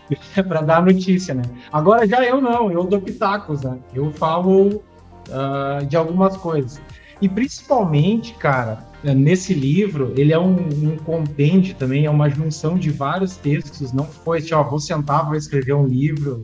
para 0.47 0.61
dar 0.61 0.83
notícia, 0.83 1.35
né? 1.35 1.43
Agora 1.71 2.07
já 2.07 2.23
eu 2.25 2.41
não, 2.41 2.71
eu 2.71 2.83
dou 2.85 2.99
pitacos, 2.99 3.61
né? 3.61 3.77
Eu 3.93 4.11
falo 4.13 4.83
uh, 5.29 5.85
de 5.85 5.95
algumas 5.95 6.35
coisas. 6.37 6.81
E 7.23 7.29
principalmente, 7.29 8.33
cara, 8.33 8.85
nesse 9.01 9.53
livro, 9.53 10.13
ele 10.17 10.33
é 10.33 10.37
um, 10.37 10.57
um 10.57 10.97
compêndio 10.97 11.73
também, 11.73 12.05
é 12.05 12.09
uma 12.09 12.29
junção 12.29 12.77
de 12.77 12.89
vários 12.89 13.37
textos, 13.37 13.93
não 13.93 14.03
foi 14.03 14.39
assim, 14.39 14.53
ó, 14.53 14.61
vou 14.61 14.77
sentar, 14.77 15.25
vou 15.25 15.35
escrever 15.35 15.71
um 15.71 15.87
livro, 15.87 16.43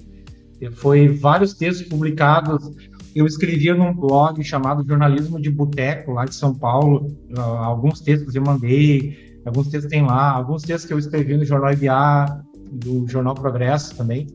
foi 0.78 1.10
vários 1.10 1.54
textos 1.54 1.86
publicados. 1.86 2.72
Eu 3.14 3.26
escrevia 3.26 3.76
num 3.76 3.94
blog 3.94 4.42
chamado 4.42 4.88
Jornalismo 4.88 5.38
de 5.38 5.52
Boteco, 5.52 6.14
lá 6.14 6.24
de 6.24 6.34
São 6.34 6.56
Paulo. 6.56 7.14
Uh, 7.30 7.42
alguns 7.42 8.00
textos 8.00 8.34
eu 8.34 8.42
mandei, 8.42 9.42
alguns 9.46 9.68
textos 9.68 9.92
tem 9.92 10.06
lá, 10.06 10.32
alguns 10.32 10.62
textos 10.62 10.86
que 10.86 10.94
eu 10.94 11.00
escrevi 11.00 11.36
no 11.36 11.44
Jornal 11.44 11.74
IBA, 11.74 12.42
do 12.72 13.06
Jornal 13.06 13.36
Progresso 13.36 13.98
também. 13.98 14.28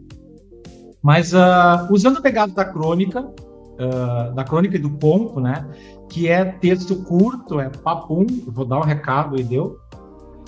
Mas 1.02 1.32
uh, 1.32 1.90
usando 1.90 2.18
a 2.18 2.20
pegada 2.20 2.52
da 2.52 2.66
crônica, 2.66 3.22
uh, 3.22 4.34
da 4.34 4.44
crônica 4.44 4.76
e 4.76 4.78
do 4.78 4.90
ponto, 4.90 5.40
né? 5.40 5.66
Que 6.14 6.28
é 6.28 6.44
texto 6.44 6.94
curto, 6.94 7.58
é 7.58 7.68
papum, 7.68 8.24
vou 8.46 8.64
dar 8.64 8.78
um 8.78 8.84
recado 8.84 9.36
e 9.36 9.42
deu. 9.42 9.80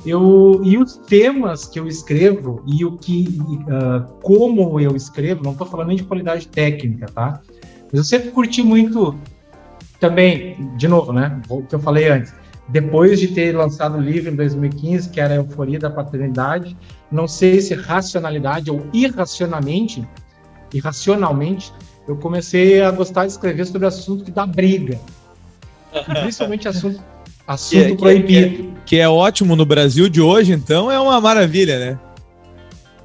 Eu, 0.07 0.61
e 0.63 0.79
os 0.79 0.97
temas 0.97 1.67
que 1.67 1.81
eu 1.81 1.89
escrevo 1.89 2.63
e 2.65 2.85
o 2.85 2.97
que, 2.97 3.37
uh, 3.41 4.07
como 4.23 4.79
eu 4.79 4.95
escrevo, 4.95 5.43
não 5.43 5.51
estou 5.51 5.67
falando 5.67 5.89
nem 5.89 5.97
de 5.97 6.05
qualidade 6.05 6.47
técnica, 6.47 7.07
tá? 7.07 7.41
Mas 7.87 7.95
eu 7.95 8.05
sempre 8.05 8.31
curti 8.31 8.63
muito 8.63 9.17
também, 9.99 10.71
de 10.77 10.87
novo, 10.87 11.13
né? 11.13 11.43
O 11.49 11.65
que 11.65 11.75
eu 11.75 11.81
falei 11.81 12.09
antes. 12.09 12.33
Depois 12.69 13.19
de 13.19 13.27
ter 13.27 13.57
lançado 13.57 13.99
o 13.99 14.01
livro 14.01 14.31
em 14.31 14.37
2015, 14.37 15.11
que 15.11 15.21
era 15.21 15.35
a 15.35 15.39
Euforia 15.39 15.81
da 15.81 15.91
Paternidade, 15.91 16.77
não 17.11 17.27
sei 17.27 17.61
se 17.61 17.75
racionalidade 17.75 18.71
ou 18.71 18.87
irracionalmente, 18.93 20.07
irracionalmente, 20.73 21.73
eu 22.07 22.17
comecei 22.17 22.81
a 22.81 22.93
gostar 22.93 23.27
de 23.27 23.33
escrever 23.33 23.67
sobre 23.67 23.89
assunto 23.89 24.25
que 24.25 24.31
dá 24.31 24.47
briga. 24.47 25.01
Principalmente 26.05 26.69
assunto 26.69 27.03
Assunto 27.47 27.85
que, 27.85 27.93
é, 27.93 27.97
proibido. 27.97 28.57
Que 28.57 28.63
é, 28.63 28.75
que 28.87 28.97
é 28.97 29.09
ótimo 29.09 29.55
no 29.55 29.65
Brasil 29.65 30.09
de 30.09 30.21
hoje, 30.21 30.53
então 30.53 30.91
é 30.91 30.99
uma 30.99 31.21
maravilha, 31.21 31.79
né? 31.79 31.99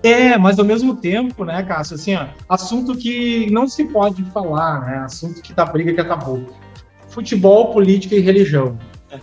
É, 0.02 0.36
mas 0.36 0.58
ao 0.58 0.66
mesmo 0.66 0.96
tempo, 0.96 1.46
né, 1.46 1.62
Cássio, 1.62 1.94
assim, 1.94 2.16
ó, 2.16 2.26
assunto 2.50 2.98
que 2.98 3.48
não 3.52 3.68
se 3.68 3.86
pode 3.86 4.24
falar, 4.32 4.82
né? 4.82 4.98
Assunto 5.06 5.42
que 5.44 5.54
dá 5.54 5.64
briga, 5.64 5.94
que 5.94 6.02
é 6.02 6.04
tabu. 6.04 6.44
Futebol, 7.08 7.72
política 7.72 8.16
e 8.16 8.20
religião. 8.20 8.78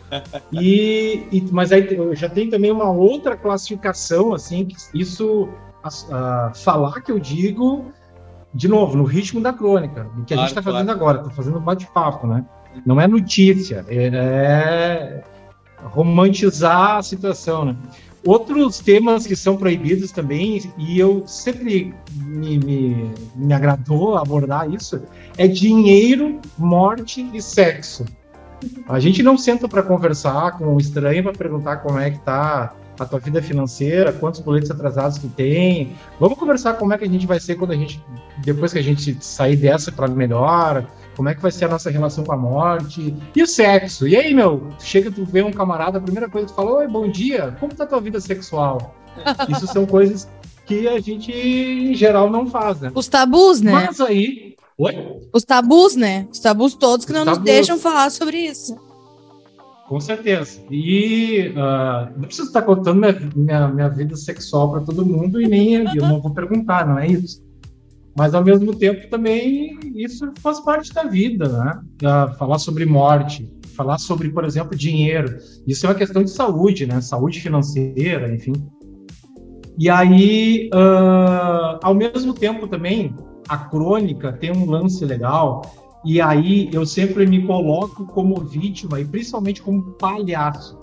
E, 0.52 1.26
e, 1.32 1.46
mas 1.50 1.72
aí 1.72 1.88
já 2.12 2.28
tem 2.28 2.50
também 2.50 2.70
uma 2.70 2.90
outra 2.90 3.36
classificação, 3.36 4.34
assim, 4.34 4.66
que 4.66 4.76
isso 4.94 5.44
uh, 5.44 6.54
falar 6.54 7.00
que 7.00 7.10
eu 7.10 7.18
digo, 7.18 7.86
de 8.52 8.68
novo, 8.68 8.98
no 8.98 9.04
ritmo 9.04 9.40
da 9.40 9.50
crônica, 9.50 10.04
do 10.14 10.24
que 10.24 10.34
claro, 10.34 10.42
a 10.42 10.46
gente 10.46 10.48
está 10.48 10.62
claro. 10.62 10.76
fazendo 10.76 10.90
agora, 10.90 11.18
está 11.20 11.30
fazendo 11.30 11.58
bate-papo, 11.58 12.26
né? 12.26 12.44
Não 12.84 13.00
é 13.00 13.06
notícia, 13.06 13.84
é 13.88 15.22
romantizar 15.82 16.96
a 16.96 17.02
situação, 17.02 17.64
né? 17.64 17.76
Outros 18.24 18.80
temas 18.80 19.26
que 19.26 19.36
são 19.36 19.56
proibidos 19.56 20.10
também, 20.10 20.60
e 20.76 20.98
eu 20.98 21.22
sempre 21.26 21.94
me, 22.14 22.58
me, 22.58 23.14
me 23.36 23.54
agradou 23.54 24.16
abordar 24.16 24.72
isso, 24.72 25.00
é 25.36 25.46
dinheiro, 25.46 26.40
morte 26.58 27.28
e 27.32 27.40
sexo. 27.40 28.04
A 28.88 28.98
gente 28.98 29.22
não 29.22 29.38
senta 29.38 29.68
para 29.68 29.84
conversar 29.84 30.58
com 30.58 30.74
um 30.74 30.78
estranho 30.78 31.22
para 31.22 31.32
perguntar 31.32 31.76
como 31.76 31.98
é 31.98 32.10
que 32.10 32.18
tá 32.18 32.74
a 32.98 33.04
tua 33.04 33.20
vida 33.20 33.40
financeira, 33.40 34.12
quantos 34.12 34.40
boletos 34.40 34.70
atrasados 34.70 35.18
tu 35.18 35.28
tem. 35.28 35.92
Vamos 36.18 36.36
conversar 36.36 36.74
como 36.74 36.92
é 36.92 36.98
que 36.98 37.04
a 37.04 37.08
gente 37.08 37.26
vai 37.26 37.38
ser 37.38 37.54
quando 37.54 37.70
a 37.70 37.76
gente 37.76 38.02
depois 38.38 38.72
que 38.72 38.78
a 38.80 38.82
gente 38.82 39.16
sair 39.20 39.56
dessa 39.56 39.92
para 39.92 40.08
melhor, 40.08 40.84
como 41.18 41.28
é 41.28 41.34
que 41.34 41.42
vai 41.42 41.50
ser 41.50 41.64
a 41.64 41.68
nossa 41.68 41.90
relação 41.90 42.22
com 42.22 42.30
a 42.30 42.36
morte 42.36 43.12
e 43.34 43.42
o 43.42 43.46
sexo. 43.46 44.06
E 44.06 44.14
aí, 44.14 44.32
meu, 44.32 44.68
chega 44.78 45.10
tu 45.10 45.24
vê 45.24 45.42
um 45.42 45.50
camarada, 45.50 45.98
a 45.98 46.00
primeira 46.00 46.28
coisa 46.28 46.46
que 46.46 46.52
tu 46.52 46.56
fala, 46.56 46.70
oi, 46.74 46.86
bom 46.86 47.10
dia, 47.10 47.56
como 47.58 47.74
tá 47.74 47.82
a 47.82 47.86
tua 47.88 48.00
vida 48.00 48.20
sexual? 48.20 48.94
Isso 49.50 49.66
são 49.66 49.84
coisas 49.84 50.28
que 50.64 50.86
a 50.86 51.00
gente, 51.00 51.32
em 51.32 51.92
geral, 51.92 52.30
não 52.30 52.46
faz, 52.46 52.80
né? 52.80 52.92
Os 52.94 53.08
tabus, 53.08 53.60
né? 53.60 53.72
Mas 53.72 54.00
aí... 54.00 54.54
Oi? 54.78 54.94
Os 55.32 55.42
tabus, 55.42 55.96
né? 55.96 56.28
Os 56.30 56.38
tabus 56.38 56.76
todos 56.76 57.04
que 57.04 57.10
Os 57.10 57.18
não 57.18 57.24
tabus. 57.24 57.40
nos 57.40 57.44
deixam 57.44 57.78
falar 57.78 58.12
sobre 58.12 58.38
isso. 58.38 58.78
Com 59.88 59.98
certeza. 59.98 60.60
E 60.70 61.48
uh, 61.48 62.12
não 62.16 62.26
preciso 62.26 62.46
estar 62.46 62.62
contando 62.62 63.00
minha, 63.00 63.20
minha, 63.34 63.68
minha 63.68 63.88
vida 63.88 64.14
sexual 64.14 64.70
para 64.70 64.82
todo 64.82 65.04
mundo 65.04 65.40
e 65.40 65.48
nem 65.48 65.74
eu 65.74 65.84
não 65.96 66.20
vou 66.20 66.32
perguntar, 66.32 66.86
não 66.86 66.96
é 66.96 67.08
isso. 67.08 67.42
Mas 68.18 68.34
ao 68.34 68.42
mesmo 68.42 68.74
tempo 68.74 69.08
também 69.08 69.78
isso 69.94 70.28
faz 70.40 70.58
parte 70.58 70.92
da 70.92 71.04
vida, 71.04 71.48
né? 71.48 71.80
Uh, 72.02 72.34
falar 72.34 72.58
sobre 72.58 72.84
morte, 72.84 73.48
falar 73.76 73.96
sobre, 73.98 74.28
por 74.30 74.44
exemplo, 74.44 74.76
dinheiro. 74.76 75.38
Isso 75.68 75.86
é 75.86 75.88
uma 75.88 75.94
questão 75.94 76.24
de 76.24 76.30
saúde, 76.30 76.84
né? 76.84 77.00
Saúde 77.00 77.38
financeira, 77.38 78.34
enfim. 78.34 78.54
E 79.78 79.88
aí, 79.88 80.68
uh, 80.74 81.78
ao 81.80 81.94
mesmo 81.94 82.34
tempo 82.34 82.66
também, 82.66 83.14
a 83.48 83.56
crônica 83.56 84.32
tem 84.32 84.50
um 84.50 84.68
lance 84.68 85.04
legal 85.04 85.62
e 86.04 86.20
aí 86.20 86.68
eu 86.72 86.84
sempre 86.84 87.24
me 87.24 87.46
coloco 87.46 88.04
como 88.06 88.40
vítima 88.40 89.00
e 89.00 89.04
principalmente 89.04 89.62
como 89.62 89.92
palhaço. 89.92 90.76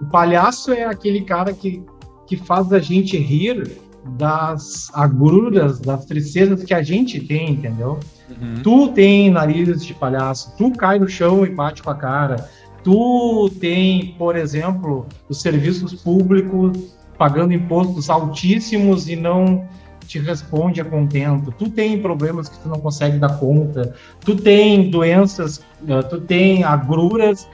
O 0.00 0.06
palhaço 0.06 0.70
é 0.70 0.84
aquele 0.84 1.22
cara 1.22 1.52
que, 1.52 1.82
que 2.28 2.36
faz 2.36 2.72
a 2.72 2.78
gente 2.78 3.16
rir 3.16 3.87
das 4.04 4.90
agruras, 4.94 5.80
das 5.80 6.04
tristezas 6.04 6.64
que 6.64 6.74
a 6.74 6.82
gente 6.82 7.20
tem, 7.20 7.50
entendeu? 7.50 7.98
Uhum. 8.30 8.62
Tu 8.62 8.88
tem 8.92 9.30
nariz 9.30 9.84
de 9.84 9.94
palhaço, 9.94 10.54
tu 10.56 10.70
cai 10.72 10.98
no 10.98 11.08
chão 11.08 11.44
e 11.44 11.50
bate 11.50 11.82
com 11.82 11.90
a 11.90 11.94
cara. 11.94 12.48
Tu 12.84 13.50
tem, 13.60 14.14
por 14.18 14.36
exemplo, 14.36 15.06
os 15.28 15.40
serviços 15.40 15.94
públicos 15.94 16.96
pagando 17.18 17.52
impostos 17.52 18.08
altíssimos 18.08 19.08
e 19.08 19.16
não 19.16 19.66
te 20.06 20.18
responde 20.18 20.80
a 20.80 20.84
contento. 20.84 21.52
Tu 21.58 21.68
tem 21.68 22.00
problemas 22.00 22.48
que 22.48 22.58
tu 22.58 22.68
não 22.68 22.80
consegue 22.80 23.18
dar 23.18 23.38
conta. 23.38 23.94
Tu 24.20 24.36
tem 24.36 24.90
doenças, 24.90 25.58
uh, 25.82 26.02
tu 26.08 26.20
tem 26.20 26.64
agruras. 26.64 27.46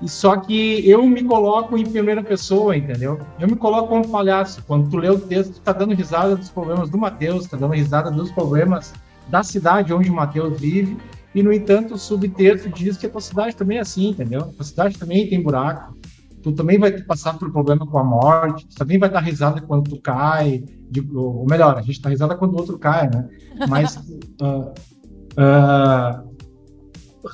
E 0.00 0.08
só 0.08 0.36
que 0.36 0.88
eu 0.88 1.06
me 1.06 1.22
coloco 1.22 1.76
em 1.76 1.84
primeira 1.84 2.22
pessoa, 2.22 2.76
entendeu? 2.76 3.18
Eu 3.38 3.48
me 3.48 3.56
coloco 3.56 3.88
como 3.88 4.08
palhaço. 4.08 4.62
Quando 4.66 4.88
tu 4.88 4.96
lê 4.96 5.10
o 5.10 5.18
texto, 5.18 5.54
tu 5.54 5.60
tá 5.60 5.72
dando 5.72 5.94
risada 5.94 6.36
dos 6.36 6.48
problemas 6.48 6.88
do 6.88 6.96
Mateus, 6.96 7.46
tá 7.46 7.56
dando 7.56 7.74
risada 7.74 8.10
dos 8.10 8.32
problemas 8.32 8.94
da 9.28 9.42
cidade 9.42 9.92
onde 9.92 10.10
o 10.10 10.14
Mateus 10.14 10.58
vive. 10.58 10.96
E, 11.34 11.42
no 11.42 11.52
entanto, 11.52 11.94
o 11.94 11.98
subtexto 11.98 12.68
diz 12.70 12.96
que 12.96 13.06
a 13.06 13.10
tua 13.10 13.20
cidade 13.20 13.54
também 13.54 13.78
é 13.78 13.82
assim, 13.82 14.08
entendeu? 14.08 14.40
A 14.40 14.46
tua 14.46 14.64
cidade 14.64 14.98
também 14.98 15.28
tem 15.28 15.42
buraco 15.42 15.94
tu 16.42 16.52
também 16.52 16.78
vai 16.78 16.92
passar 17.02 17.38
por 17.38 17.50
problema 17.52 17.86
com 17.86 17.98
a 17.98 18.04
morte, 18.04 18.66
tu 18.66 18.76
também 18.76 18.98
vai 18.98 19.10
dar 19.10 19.20
risada 19.20 19.60
quando 19.60 19.90
tu 19.90 20.00
cai, 20.00 20.64
de, 20.90 21.00
ou 21.14 21.46
melhor, 21.48 21.78
a 21.78 21.82
gente 21.82 22.00
dá 22.00 22.10
risada 22.10 22.34
quando 22.36 22.54
o 22.54 22.58
outro 22.58 22.78
cai, 22.78 23.08
né? 23.10 23.28
Mas 23.68 23.96
uh, 23.96 24.72
uh, 25.36 26.30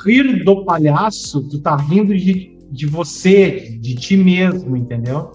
rir 0.04 0.44
do 0.44 0.64
palhaço, 0.64 1.48
tu 1.48 1.60
tá 1.60 1.76
rindo 1.76 2.16
de, 2.16 2.55
de 2.70 2.86
você, 2.86 3.78
de 3.80 3.94
ti 3.94 4.16
mesmo, 4.16 4.76
entendeu? 4.76 5.32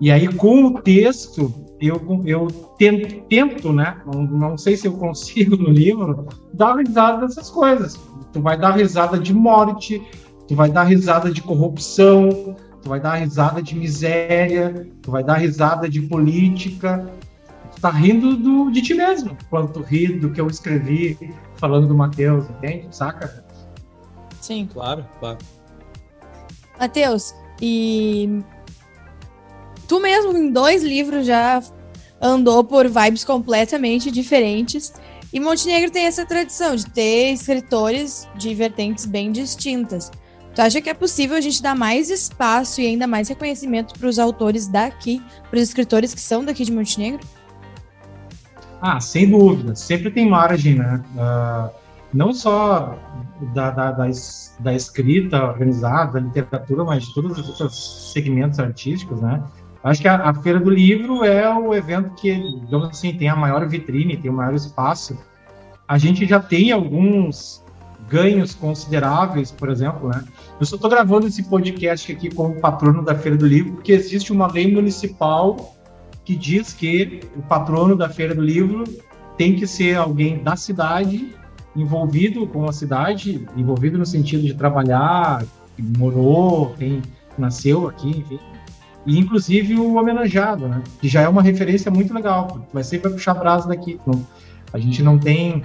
E 0.00 0.10
aí 0.10 0.26
com 0.28 0.64
o 0.64 0.80
texto 0.80 1.62
eu, 1.80 2.22
eu 2.24 2.46
tento, 2.78 3.22
tento 3.28 3.72
né? 3.72 4.00
Não, 4.06 4.22
não 4.22 4.58
sei 4.58 4.76
se 4.76 4.86
eu 4.86 4.92
consigo 4.92 5.56
no 5.56 5.68
livro 5.68 6.28
dar 6.54 6.76
risada 6.76 7.26
dessas 7.26 7.50
coisas. 7.50 7.98
Tu 8.32 8.40
vai 8.40 8.58
dar 8.58 8.76
risada 8.76 9.18
de 9.18 9.34
morte, 9.34 10.00
tu 10.46 10.54
vai 10.54 10.70
dar 10.70 10.84
risada 10.84 11.30
de 11.30 11.42
corrupção, 11.42 12.56
tu 12.80 12.88
vai 12.88 13.00
dar 13.00 13.14
risada 13.14 13.62
de 13.62 13.74
miséria, 13.74 14.88
tu 15.02 15.10
vai 15.10 15.24
dar 15.24 15.34
risada 15.34 15.88
de 15.88 16.00
política, 16.02 17.10
tu 17.74 17.80
tá 17.80 17.90
rindo 17.90 18.36
do, 18.36 18.70
de 18.70 18.80
ti 18.80 18.94
mesmo, 18.94 19.36
quando 19.50 19.72
tu 19.72 19.80
ri 19.80 20.18
do 20.18 20.30
que 20.30 20.40
eu 20.40 20.46
escrevi 20.46 21.18
falando 21.56 21.88
do 21.88 21.94
Matheus, 21.94 22.48
entende? 22.48 22.88
Saca? 22.90 23.44
Sim. 24.40 24.68
Claro, 24.72 25.04
claro. 25.20 25.38
Matheus, 26.82 27.32
e 27.60 28.42
tu 29.86 30.00
mesmo 30.00 30.36
em 30.36 30.50
dois 30.50 30.82
livros 30.82 31.24
já 31.24 31.62
andou 32.20 32.64
por 32.64 32.88
vibes 32.88 33.22
completamente 33.22 34.10
diferentes. 34.10 34.92
E 35.32 35.38
Montenegro 35.38 35.92
tem 35.92 36.06
essa 36.06 36.26
tradição 36.26 36.74
de 36.74 36.86
ter 36.86 37.32
escritores 37.32 38.28
de 38.36 38.52
vertentes 38.52 39.06
bem 39.06 39.30
distintas. 39.30 40.10
Tu 40.56 40.60
acha 40.60 40.80
que 40.80 40.90
é 40.90 40.94
possível 40.94 41.36
a 41.36 41.40
gente 41.40 41.62
dar 41.62 41.76
mais 41.76 42.10
espaço 42.10 42.80
e 42.80 42.86
ainda 42.86 43.06
mais 43.06 43.28
reconhecimento 43.28 43.96
para 43.96 44.08
os 44.08 44.18
autores 44.18 44.66
daqui, 44.66 45.22
para 45.48 45.58
os 45.58 45.62
escritores 45.62 46.12
que 46.12 46.20
são 46.20 46.44
daqui 46.44 46.64
de 46.64 46.72
Montenegro? 46.72 47.20
Ah, 48.80 48.98
sem 48.98 49.30
dúvida. 49.30 49.76
Sempre 49.76 50.10
tem 50.10 50.28
margem, 50.28 50.74
né? 50.74 51.00
Uh, 51.14 51.81
não 52.12 52.32
só 52.32 52.98
da, 53.54 53.70
da, 53.70 53.92
da, 53.92 54.10
da, 54.60 54.74
escrita 54.74 55.44
organizada, 55.44 56.12
da 56.12 56.20
literatura, 56.20 56.84
mas 56.84 57.04
de 57.04 57.14
todos 57.14 57.38
os 57.38 57.60
outros 57.60 58.12
segmentos 58.12 58.58
artísticos, 58.58 59.20
né? 59.20 59.42
Acho 59.82 60.00
que 60.00 60.08
a, 60.08 60.28
a, 60.28 60.34
Feira 60.34 60.60
do 60.60 60.70
Livro 60.70 61.24
é 61.24 61.52
o 61.52 61.74
evento 61.74 62.14
que, 62.14 62.34
digamos 62.60 62.88
assim, 62.88 63.14
tem 63.14 63.28
a 63.28 63.34
maior 63.34 63.66
vitrine, 63.66 64.16
tem 64.16 64.30
o 64.30 64.34
maior 64.34 64.54
espaço. 64.54 65.18
A 65.88 65.98
gente 65.98 66.24
já 66.24 66.38
tem 66.38 66.70
alguns 66.70 67.64
ganhos 68.08 68.54
consideráveis, 68.54 69.50
por 69.50 69.70
exemplo, 69.70 70.08
né? 70.08 70.22
Eu 70.60 70.66
só 70.66 70.76
estou 70.76 70.90
gravando 70.90 71.26
esse 71.26 71.42
podcast 71.44 72.12
aqui 72.12 72.32
como 72.32 72.60
patrono 72.60 73.02
da 73.02 73.14
Feira 73.14 73.36
do 73.36 73.46
Livro, 73.46 73.72
porque 73.72 73.92
existe 73.92 74.32
uma 74.32 74.46
lei 74.46 74.72
municipal 74.72 75.74
que 76.24 76.36
diz 76.36 76.72
que 76.72 77.20
o 77.36 77.42
patrono 77.42 77.96
da 77.96 78.08
Feira 78.08 78.34
do 78.34 78.42
Livro 78.42 78.84
tem 79.36 79.56
que 79.56 79.66
ser 79.66 79.96
alguém 79.96 80.42
da 80.42 80.54
cidade, 80.54 81.34
envolvido 81.74 82.46
com 82.46 82.68
a 82.68 82.72
cidade, 82.72 83.46
envolvido 83.56 83.98
no 83.98 84.06
sentido 84.06 84.42
de 84.42 84.54
trabalhar, 84.54 85.44
morou, 85.78 86.74
tem, 86.78 87.02
nasceu 87.38 87.88
aqui, 87.88 88.10
enfim. 88.10 88.38
E 89.06 89.18
inclusive 89.18 89.74
o 89.74 89.94
homenageado, 89.96 90.68
né? 90.68 90.82
Que 91.00 91.08
já 91.08 91.22
é 91.22 91.28
uma 91.28 91.42
referência 91.42 91.90
muito 91.90 92.14
legal, 92.14 92.66
vai 92.72 92.84
sempre 92.84 93.10
puxar 93.10 93.34
brasa 93.34 93.68
daqui. 93.68 93.98
Então, 94.00 94.24
a 94.72 94.78
gente 94.78 95.02
não 95.02 95.18
tem, 95.18 95.64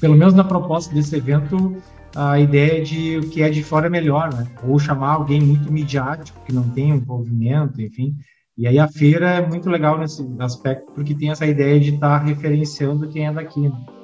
pelo 0.00 0.16
menos 0.16 0.34
na 0.34 0.42
proposta 0.42 0.92
desse 0.94 1.14
evento, 1.14 1.76
a 2.14 2.40
ideia 2.40 2.82
de 2.82 3.18
o 3.18 3.28
que 3.28 3.42
é 3.42 3.50
de 3.50 3.62
fora 3.62 3.86
é 3.86 3.90
melhor, 3.90 4.32
né? 4.32 4.46
Ou 4.66 4.78
chamar 4.78 5.12
alguém 5.14 5.40
muito 5.40 5.70
midiático, 5.70 6.40
que 6.44 6.52
não 6.52 6.68
tem 6.70 6.90
envolvimento, 6.90 7.80
enfim. 7.80 8.16
E 8.58 8.66
aí 8.66 8.78
a 8.78 8.88
feira 8.88 9.30
é 9.34 9.46
muito 9.46 9.68
legal 9.68 9.98
nesse 9.98 10.26
aspecto, 10.38 10.90
porque 10.92 11.14
tem 11.14 11.30
essa 11.30 11.46
ideia 11.46 11.78
de 11.78 11.94
estar 11.94 12.20
tá 12.20 12.24
referenciando 12.24 13.08
quem 13.08 13.26
é 13.26 13.32
daqui. 13.32 13.60
Né? 13.60 13.95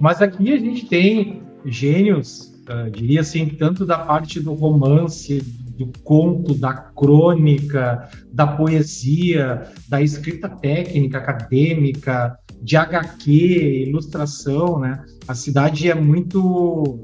Mas 0.00 0.22
aqui 0.22 0.52
a 0.52 0.58
gente 0.58 0.86
tem 0.86 1.42
gênios, 1.64 2.52
uh, 2.68 2.90
diria 2.90 3.20
assim, 3.20 3.46
tanto 3.46 3.84
da 3.84 3.98
parte 3.98 4.40
do 4.40 4.54
romance, 4.54 5.40
do 5.76 5.92
conto, 6.02 6.54
da 6.54 6.72
crônica, 6.74 8.08
da 8.32 8.46
poesia, 8.46 9.70
da 9.88 10.02
escrita 10.02 10.48
técnica, 10.48 11.18
acadêmica, 11.18 12.36
de 12.60 12.76
HQ, 12.76 13.30
ilustração, 13.88 14.80
né? 14.80 15.04
A 15.26 15.34
cidade 15.34 15.88
é 15.88 15.94
muito 15.94 16.98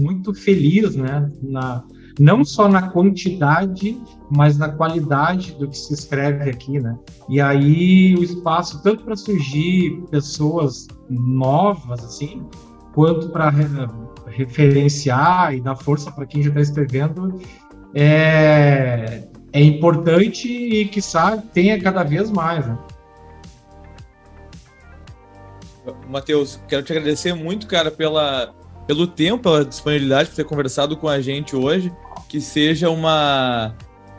muito 0.00 0.32
feliz, 0.32 0.96
né? 0.96 1.30
Na, 1.42 1.84
não 2.18 2.44
só 2.44 2.68
na 2.68 2.88
quantidade, 2.90 4.00
mas 4.30 4.58
na 4.58 4.68
qualidade 4.68 5.52
do 5.52 5.68
que 5.68 5.76
se 5.76 5.94
escreve 5.94 6.50
aqui, 6.50 6.80
né? 6.80 6.96
E 7.28 7.40
aí 7.40 8.14
o 8.14 8.22
espaço 8.22 8.82
tanto 8.82 9.04
para 9.04 9.16
surgir 9.16 10.02
pessoas 10.10 10.86
novas 11.08 12.04
assim, 12.04 12.46
quanto 12.94 13.28
para 13.28 13.50
re 13.50 13.66
referenciar 14.26 15.54
e 15.54 15.60
dar 15.60 15.76
força 15.76 16.10
para 16.10 16.24
quem 16.24 16.42
já 16.42 16.48
está 16.48 16.60
escrevendo 16.62 17.38
é, 17.94 19.24
é 19.52 19.62
importante 19.62 20.48
e 20.48 20.86
que 20.86 21.02
sabe 21.02 21.42
tenha 21.52 21.78
cada 21.78 22.02
vez 22.02 22.30
mais, 22.30 22.66
né? 22.66 22.78
Matheus, 26.08 26.60
quero 26.68 26.82
te 26.82 26.92
agradecer 26.92 27.34
muito, 27.34 27.66
cara, 27.66 27.90
pela, 27.90 28.54
pelo 28.86 29.06
tempo, 29.06 29.42
pela 29.42 29.64
disponibilidade 29.64 30.30
por 30.30 30.36
ter 30.36 30.44
conversado 30.44 30.96
com 30.96 31.08
a 31.08 31.20
gente 31.20 31.54
hoje. 31.56 31.92
Que 32.28 32.40
seja 32.40 32.88
uma, 32.88 33.74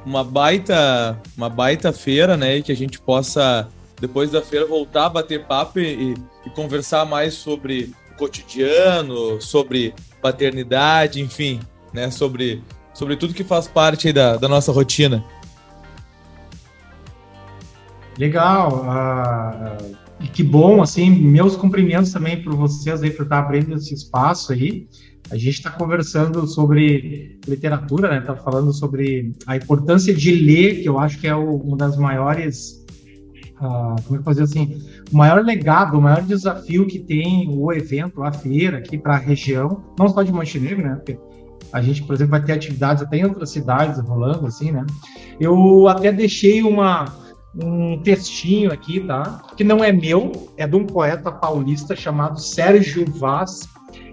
uma 0.05 0.23
baita 0.23 1.19
uma 1.35 1.49
baita 1.49 1.91
feira, 1.91 2.37
né? 2.37 2.57
E 2.57 2.63
que 2.63 2.71
a 2.71 2.75
gente 2.75 2.99
possa, 2.99 3.67
depois 3.99 4.31
da 4.31 4.41
feira, 4.41 4.65
voltar 4.65 5.07
a 5.07 5.09
bater 5.09 5.45
papo 5.45 5.79
e, 5.79 6.13
e 6.45 6.49
conversar 6.51 7.05
mais 7.05 7.33
sobre 7.33 7.93
o 8.11 8.17
cotidiano, 8.17 9.41
sobre 9.41 9.93
paternidade, 10.21 11.21
enfim, 11.21 11.59
né? 11.91 12.11
Sobre, 12.11 12.63
sobre 12.93 13.15
tudo 13.15 13.33
que 13.33 13.43
faz 13.43 13.67
parte 13.67 14.13
da, 14.13 14.37
da 14.37 14.47
nossa 14.47 14.71
rotina. 14.71 15.23
Legal. 18.17 18.85
Uh, 18.85 20.02
e 20.23 20.27
que 20.27 20.41
bom, 20.41 20.81
assim, 20.81 21.09
meus 21.09 21.57
cumprimentos 21.57 22.13
também 22.13 22.41
para 22.41 22.53
vocês 22.53 23.03
aí 23.03 23.11
por 23.11 23.23
estar 23.23 23.39
abrindo 23.39 23.75
esse 23.75 23.93
espaço 23.93 24.53
aí. 24.53 24.87
A 25.29 25.35
gente 25.35 25.55
está 25.55 25.69
conversando 25.69 26.47
sobre 26.47 27.39
literatura, 27.45 28.09
né? 28.09 28.21
Tá 28.21 28.35
falando 28.35 28.73
sobre 28.73 29.33
a 29.45 29.57
importância 29.57 30.13
de 30.13 30.33
ler, 30.33 30.81
que 30.81 30.87
eu 30.87 30.97
acho 30.97 31.19
que 31.19 31.27
é 31.27 31.35
o, 31.35 31.55
uma 31.55 31.75
das 31.75 31.97
maiores, 31.97 32.85
uh, 33.57 34.01
como 34.03 34.15
é 34.15 34.17
que 34.19 34.23
fazer 34.23 34.43
assim, 34.43 34.81
o 35.11 35.17
maior 35.17 35.43
legado, 35.43 35.97
o 35.97 36.01
maior 36.01 36.21
desafio 36.23 36.87
que 36.87 36.99
tem 36.99 37.49
o 37.49 37.73
evento, 37.73 38.23
a 38.23 38.31
feira 38.31 38.77
aqui 38.77 38.97
para 38.97 39.15
a 39.15 39.19
região, 39.19 39.83
não 39.99 40.07
só 40.07 40.23
de 40.23 40.31
Montenegro, 40.31 40.83
né? 40.83 40.95
Porque 40.95 41.17
a 41.73 41.81
gente, 41.81 42.01
por 42.03 42.15
exemplo, 42.15 42.31
vai 42.31 42.45
ter 42.45 42.53
atividades 42.53 43.03
até 43.03 43.17
em 43.17 43.25
outras 43.25 43.49
cidades 43.49 43.99
rolando, 43.99 44.47
assim, 44.47 44.71
né? 44.71 44.85
Eu 45.37 45.87
até 45.89 46.13
deixei 46.13 46.63
uma 46.63 47.22
um 47.55 47.99
textinho 48.01 48.71
aqui, 48.71 48.99
tá? 49.01 49.41
Que 49.55 49.63
não 49.63 49.83
é 49.83 49.91
meu, 49.91 50.31
é 50.57 50.67
de 50.67 50.75
um 50.75 50.85
poeta 50.85 51.31
paulista 51.31 51.95
chamado 51.95 52.39
Sérgio 52.39 53.05
Vaz. 53.11 53.67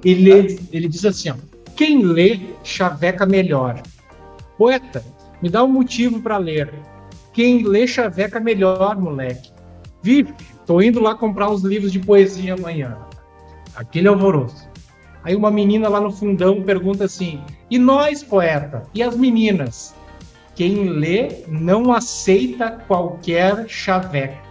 Ele, 0.04 0.58
ele 0.72 0.88
diz 0.88 1.04
assim: 1.04 1.30
ó, 1.30 1.34
quem 1.76 2.02
lê 2.02 2.40
chaveca 2.62 3.24
melhor. 3.24 3.82
Poeta, 4.58 5.02
me 5.40 5.48
dá 5.48 5.64
um 5.64 5.68
motivo 5.68 6.20
para 6.20 6.36
ler. 6.36 6.72
Quem 7.32 7.62
lê 7.62 7.86
chaveca 7.86 8.38
melhor, 8.38 9.00
moleque. 9.00 9.50
Vive, 10.02 10.34
tô 10.66 10.80
indo 10.82 11.00
lá 11.00 11.14
comprar 11.14 11.50
uns 11.50 11.62
livros 11.62 11.92
de 11.92 11.98
poesia 11.98 12.54
amanhã. 12.54 12.98
Aquele 13.74 14.08
alvoroço. 14.08 14.68
Aí 15.22 15.34
uma 15.34 15.50
menina 15.50 15.88
lá 15.88 16.00
no 16.00 16.10
fundão 16.10 16.62
pergunta 16.62 17.04
assim: 17.04 17.40
e 17.70 17.78
nós, 17.78 18.22
poeta? 18.22 18.82
E 18.94 19.02
as 19.02 19.16
meninas? 19.16 19.94
Quem 20.60 20.90
lê 20.90 21.42
não 21.48 21.90
aceita 21.90 22.72
qualquer 22.86 23.66
chaveco. 23.66 24.46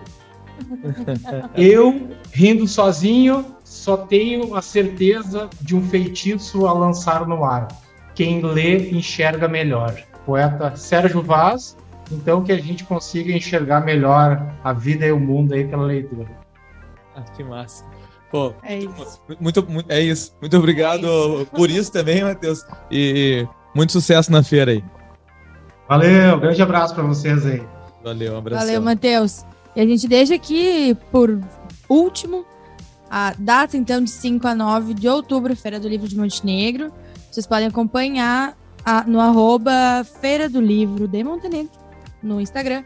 Eu, 1.55 2.09
rindo 2.33 2.67
sozinho, 2.67 3.45
só 3.63 3.95
tenho 3.95 4.55
a 4.55 4.61
certeza 4.63 5.47
de 5.61 5.75
um 5.75 5.87
feitiço 5.87 6.65
a 6.65 6.73
lançar 6.73 7.27
no 7.27 7.45
ar. 7.45 7.67
Quem 8.15 8.41
lê 8.41 8.89
enxerga 8.89 9.47
melhor. 9.47 10.01
Poeta 10.25 10.75
Sérgio 10.75 11.21
Vaz, 11.21 11.77
então 12.11 12.43
que 12.43 12.53
a 12.53 12.59
gente 12.59 12.85
consiga 12.85 13.31
enxergar 13.31 13.81
melhor 13.81 14.51
a 14.63 14.73
vida 14.73 15.05
e 15.05 15.11
o 15.11 15.19
mundo 15.19 15.53
aí 15.53 15.63
pela 15.67 15.83
leitura. 15.83 16.27
Ah, 17.15 17.21
que 17.21 17.43
massa. 17.43 17.85
Pô, 18.31 18.51
é 18.63 18.79
isso. 18.79 19.21
Muito, 19.39 19.69
muito, 19.69 19.91
é 19.91 20.01
isso. 20.01 20.35
Muito 20.41 20.57
obrigado 20.57 21.05
é 21.05 21.41
isso. 21.43 21.51
por 21.51 21.69
isso 21.69 21.91
também, 21.91 22.23
Matheus. 22.23 22.65
E 22.89 23.47
muito 23.75 23.91
sucesso 23.91 24.31
na 24.31 24.41
feira 24.41 24.71
aí. 24.71 24.83
Valeu, 25.89 26.39
grande 26.39 26.61
abraço 26.61 26.93
para 26.93 27.03
vocês 27.03 27.43
aí. 27.47 27.63
Valeu, 28.03 28.35
um 28.35 28.37
abraço. 28.37 28.63
Valeu, 28.63 28.79
Matheus. 28.79 29.43
E 29.75 29.81
a 29.81 29.85
gente 29.87 30.07
deixa 30.07 30.35
aqui, 30.35 30.95
por 31.11 31.41
último, 31.89 32.45
a 33.09 33.33
data, 33.39 33.75
então, 33.75 34.03
de 34.03 34.11
5 34.11 34.47
a 34.47 34.53
9 34.53 34.93
de 34.93 35.09
outubro, 35.09 35.55
Feira 35.55 35.79
do 35.79 35.89
Livro 35.89 36.07
de 36.07 36.15
Montenegro. 36.15 36.93
Vocês 37.31 37.47
podem 37.47 37.67
acompanhar 37.67 38.55
a, 38.85 39.03
no 39.03 39.19
arroba 39.19 40.03
Feira 40.21 40.47
do 40.47 40.61
Livro 40.61 41.07
de 41.07 41.23
Montenegro, 41.23 41.71
no 42.21 42.39
Instagram 42.39 42.83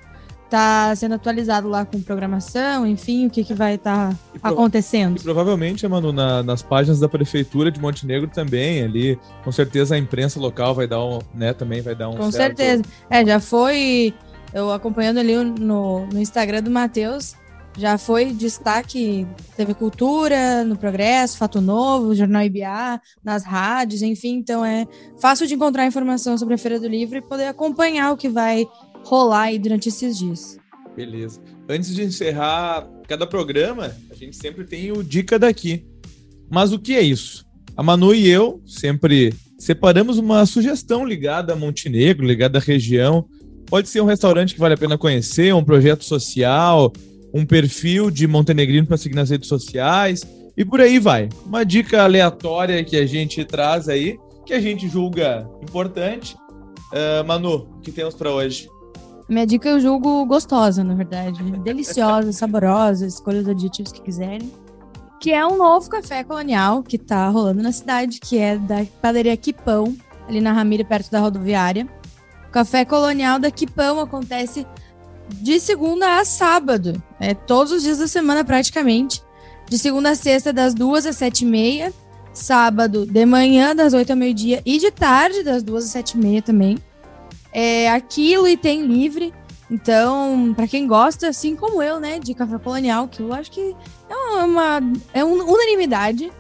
tá 0.54 0.96
sendo 0.96 1.16
atualizado 1.16 1.68
lá 1.68 1.84
com 1.84 2.00
programação, 2.00 2.86
enfim, 2.86 3.26
o 3.26 3.30
que, 3.32 3.44
que 3.44 3.56
vai 3.56 3.74
estar 3.74 4.10
tá 4.12 4.18
acontecendo. 4.44 5.18
E 5.18 5.24
provavelmente, 5.24 5.88
Manu, 5.88 6.14
na, 6.14 6.44
nas 6.44 6.62
páginas 6.62 7.00
da 7.00 7.10
Prefeitura 7.10 7.72
de 7.72 7.82
Montenegro 7.82 8.30
também, 8.30 8.84
ali, 8.84 9.20
com 9.44 9.52
certeza 9.52 9.96
a 9.96 9.98
imprensa 9.98 10.40
local 10.40 10.76
vai 10.76 10.86
dar 10.86 11.04
um, 11.04 11.18
né, 11.34 11.54
também 11.54 11.82
vai 11.82 11.96
dar 11.96 12.08
um 12.08 12.16
Com 12.16 12.32
certo... 12.32 12.58
certeza. 12.58 12.84
É, 13.10 13.26
já 13.26 13.40
foi, 13.40 14.14
eu 14.54 14.72
acompanhando 14.72 15.18
ali 15.18 15.36
no, 15.36 16.06
no 16.06 16.20
Instagram 16.20 16.62
do 16.62 16.70
Matheus, 16.70 17.36
já 17.76 17.98
foi 17.98 18.26
destaque 18.32 19.26
TV 19.58 19.74
Cultura, 19.74 20.64
no 20.64 20.78
Progresso, 20.78 21.36
Fato 21.36 21.60
Novo, 21.62 22.14
Jornal 22.14 22.44
IBA, 22.44 23.02
nas 23.24 23.44
rádios, 23.44 24.04
enfim, 24.04 24.36
então 24.36 24.64
é 24.64 24.86
fácil 25.20 25.48
de 25.48 25.56
encontrar 25.56 25.88
informação 25.88 26.38
sobre 26.38 26.54
a 26.54 26.60
Feira 26.60 26.80
do 26.80 26.88
Livro 26.88 27.18
e 27.18 27.22
poder 27.22 27.48
acompanhar 27.48 28.12
o 28.12 28.18
que 28.18 28.30
vai 28.30 28.68
rolar 29.04 29.44
aí 29.44 29.60
durante 29.60 29.90
esses 29.90 30.18
dias. 30.18 30.58
Beleza. 30.96 31.42
Antes 31.68 31.94
de 31.96 32.04
encerrar 32.04 32.88
cada 33.08 33.26
programa, 33.26 33.96
a 34.12 34.16
gente 34.16 34.36
sempre 34.36 34.64
tem 34.64 34.92
o 34.92 35.04
Dica 35.04 35.40
daqui. 35.40 35.86
Mas 36.50 36.72
o 36.72 36.80
que 36.80 36.96
é 36.96 37.02
isso? 37.02 37.46
A 37.76 37.82
Manu 37.82 38.14
e 38.14 38.30
eu 38.30 38.62
sempre 38.66 39.34
separamos 39.58 40.18
uma 40.18 40.46
sugestão 40.46 41.06
ligada 41.06 41.54
a 41.54 41.56
Montenegro, 41.56 42.26
ligada 42.26 42.60
à 42.60 42.62
região. 42.62 43.26
Pode 43.66 43.90
ser 43.90 44.02
um 44.02 44.06
restaurante 44.06 44.54
que 44.54 44.60
vale 44.60 44.76
a 44.76 44.78
pena 44.78 44.98
conhecer, 44.98 45.54
um 45.54 45.64
projeto 45.64 46.04
social, 46.04 46.94
um 47.34 47.46
perfil 47.46 48.12
de 48.12 48.28
montenegrino 48.28 48.86
para 48.86 48.98
seguir 48.98 49.16
nas 49.16 49.32
redes 49.32 49.48
sociais 49.48 50.22
e 50.56 50.64
por 50.64 50.80
aí 50.80 51.00
vai. 51.00 51.30
Uma 51.46 51.64
dica 51.64 52.04
aleatória 52.04 52.84
que 52.84 52.96
a 52.96 53.06
gente 53.06 53.44
traz 53.44 53.90
aí, 53.90 54.18
que 54.46 54.54
a 54.54 54.60
gente 54.60 54.88
julga 54.88 55.50
importante. 55.62 56.36
Uh, 56.92 57.26
Manu, 57.26 57.68
o 57.78 57.80
que 57.80 57.92
temos 57.92 58.14
para 58.14 58.32
hoje? 58.32 58.68
Minha 59.28 59.46
dica 59.46 59.70
eu 59.70 59.80
julgo 59.80 60.26
gostosa, 60.26 60.84
na 60.84 60.94
verdade. 60.94 61.42
Deliciosa, 61.60 62.32
saborosa, 62.34 63.06
escolha 63.08 63.42
os 63.42 63.48
adjetivos 63.48 63.92
que 63.92 64.02
quiserem. 64.02 64.52
Que 65.20 65.32
é 65.32 65.46
um 65.46 65.58
novo 65.58 65.90
café 65.90 66.24
colonial 66.24 66.84
que 66.84 66.98
tá 66.98 67.30
rolando 67.30 67.64
na 67.64 67.72
cidade, 67.72 68.20
que 68.20 68.38
é 68.38 68.58
da 68.58 68.86
padaria 69.02 69.36
Quipão, 69.38 69.96
ali 70.28 70.42
na 70.42 70.52
Ramírez, 70.52 70.88
perto 70.88 71.10
da 71.10 71.20
rodoviária. 71.20 71.88
O 72.48 72.52
café 72.52 72.84
colonial 72.84 73.40
da 73.40 73.50
Quipão 73.50 74.00
acontece 74.00 74.68
de 75.30 75.60
segunda 75.60 76.20
a 76.20 76.26
sábado. 76.26 77.02
É 77.20 77.34
todos 77.34 77.72
os 77.72 77.84
dias 77.84 78.00
da 78.00 78.08
semana, 78.08 78.44
praticamente. 78.44 79.24
De 79.70 79.78
segunda 79.78 80.10
a 80.10 80.16
sexta, 80.16 80.52
das 80.52 80.74
duas 80.74 81.06
às 81.06 81.16
sete 81.16 81.46
e 81.46 81.48
meia. 81.48 81.94
sábado 82.34 83.06
de 83.06 83.26
manhã, 83.26 83.76
das 83.76 83.94
8 83.94 84.10
ao 84.10 84.18
meio-dia, 84.18 84.62
e 84.66 84.80
de 84.80 84.90
tarde, 84.90 85.44
das 85.44 85.62
2 85.62 85.86
às 85.86 85.92
7 85.92 86.12
e 86.12 86.18
meia 86.18 86.42
também. 86.42 86.80
É 87.54 87.90
aquilo 87.90 88.48
e 88.48 88.58
tem 88.58 88.86
livre. 88.86 89.34
Então, 89.70 90.54
para 90.56 90.68
quem 90.68 90.88
gosta, 90.88 91.30
assim 91.30 91.56
como 91.56 91.82
eu, 91.82 92.00
né, 92.00 92.20
de 92.20 92.34
café 92.34 92.58
colonial, 92.60 93.08
que 93.08 93.22
eu 93.22 93.34
acho 93.34 93.52
que 93.52 93.76
é 94.10 94.16
uma 94.44 94.82
é 95.14 95.24
uma 95.24 95.44
unanimidade, 95.44 96.32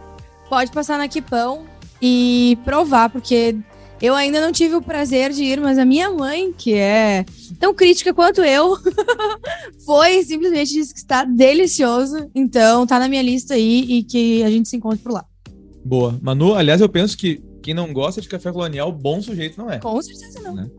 pode 0.49 0.71
passar 0.71 0.97
na 0.97 1.08
Quipão 1.08 1.65
e 2.02 2.58
provar, 2.63 3.10
porque 3.10 3.56
eu 4.04 4.13
ainda 4.13 4.41
não 4.41 4.52
tive 4.52 4.76
o 4.76 4.82
prazer 4.82 5.32
de 5.32 5.45
ir, 5.45 5.62
mas 5.62 5.78
a 5.78 5.86
minha 5.86 6.12
mãe, 6.12 6.52
que 6.52 6.73
é 6.73 7.23
tão 7.58 7.73
crítica 7.73 8.13
quanto 8.13 8.41
eu, 8.41 8.78
foi 9.86 10.21
simplesmente 10.23 10.73
disse 10.73 10.93
que 10.93 10.99
está 10.99 11.23
delicioso. 11.23 12.30
Então, 12.36 12.86
tá 12.86 12.99
na 12.99 13.08
minha 13.08 13.21
lista 13.21 13.54
aí 13.54 13.86
e 13.88 14.04
que 14.04 14.43
a 14.43 14.49
gente 14.49 14.67
se 14.67 14.76
encontre 14.76 14.99
por 14.99 15.13
lá. 15.13 15.26
Boa. 15.86 16.19
Manu, 16.21 16.54
aliás, 16.54 16.82
eu 16.82 16.89
penso 16.89 17.17
que 17.17 17.41
quem 17.62 17.73
não 17.73 17.93
gosta 17.93 18.19
de 18.19 18.28
café 18.28 18.52
colonial, 18.52 18.91
bom 18.91 19.21
sujeito 19.21 19.58
não 19.58 19.71
é. 19.71 19.80
Com 19.80 20.02
certeza 20.02 20.41
não. 20.41 20.54
Né? 20.54 20.69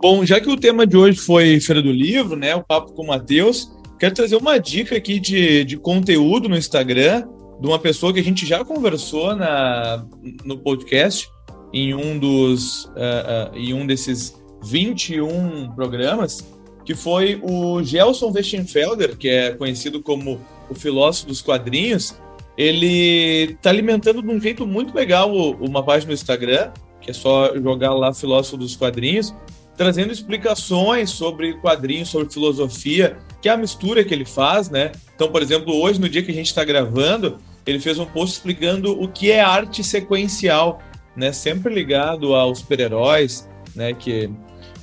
Bom, 0.00 0.24
já 0.24 0.40
que 0.40 0.48
o 0.48 0.56
tema 0.56 0.86
de 0.86 0.96
hoje 0.96 1.18
foi 1.18 1.60
Feira 1.60 1.82
do 1.82 1.92
Livro, 1.92 2.34
né? 2.34 2.54
O 2.54 2.64
papo 2.64 2.92
com 2.94 3.02
o 3.02 3.06
Matheus, 3.08 3.70
quero 3.98 4.14
trazer 4.14 4.34
uma 4.36 4.56
dica 4.56 4.96
aqui 4.96 5.20
de, 5.20 5.62
de 5.62 5.76
conteúdo 5.76 6.48
no 6.48 6.56
Instagram 6.56 7.28
de 7.60 7.66
uma 7.66 7.78
pessoa 7.78 8.10
que 8.10 8.18
a 8.18 8.24
gente 8.24 8.46
já 8.46 8.64
conversou 8.64 9.36
na, 9.36 10.06
no 10.42 10.56
podcast 10.56 11.28
em 11.70 11.92
um 11.92 12.18
dos 12.18 12.86
uh, 12.86 13.52
uh, 13.52 13.56
em 13.58 13.74
um 13.74 13.86
desses 13.86 14.42
21 14.64 15.70
programas, 15.74 16.50
que 16.82 16.94
foi 16.94 17.38
o 17.42 17.82
Gelson 17.82 18.32
Westenfelder, 18.32 19.18
que 19.18 19.28
é 19.28 19.50
conhecido 19.50 20.00
como 20.00 20.40
o 20.70 20.74
filósofo 20.74 21.26
dos 21.26 21.42
quadrinhos, 21.42 22.14
ele 22.56 23.52
está 23.52 23.68
alimentando 23.68 24.22
de 24.22 24.28
um 24.28 24.40
jeito 24.40 24.66
muito 24.66 24.94
legal 24.94 25.30
uma 25.60 25.82
página 25.82 26.08
no 26.08 26.14
Instagram, 26.14 26.72
que 27.02 27.10
é 27.10 27.14
só 27.14 27.54
jogar 27.56 27.92
lá 27.92 28.14
Filósofo 28.14 28.56
dos 28.56 28.76
Quadrinhos, 28.76 29.34
trazendo 29.80 30.12
explicações 30.12 31.08
sobre 31.08 31.54
quadrinhos, 31.54 32.10
sobre 32.10 32.30
filosofia, 32.30 33.16
que 33.40 33.48
é 33.48 33.52
a 33.52 33.56
mistura 33.56 34.04
que 34.04 34.12
ele 34.12 34.26
faz, 34.26 34.68
né? 34.68 34.92
Então, 35.14 35.32
por 35.32 35.40
exemplo, 35.40 35.74
hoje, 35.74 35.98
no 35.98 36.06
dia 36.06 36.22
que 36.22 36.30
a 36.30 36.34
gente 36.34 36.48
está 36.48 36.62
gravando, 36.62 37.38
ele 37.66 37.80
fez 37.80 37.98
um 37.98 38.04
post 38.04 38.36
explicando 38.36 38.92
o 39.02 39.08
que 39.08 39.30
é 39.30 39.40
arte 39.40 39.82
sequencial, 39.82 40.82
né? 41.16 41.32
Sempre 41.32 41.72
ligado 41.72 42.34
aos 42.34 42.58
super-heróis, 42.58 43.48
né? 43.74 43.94
Que, 43.94 44.30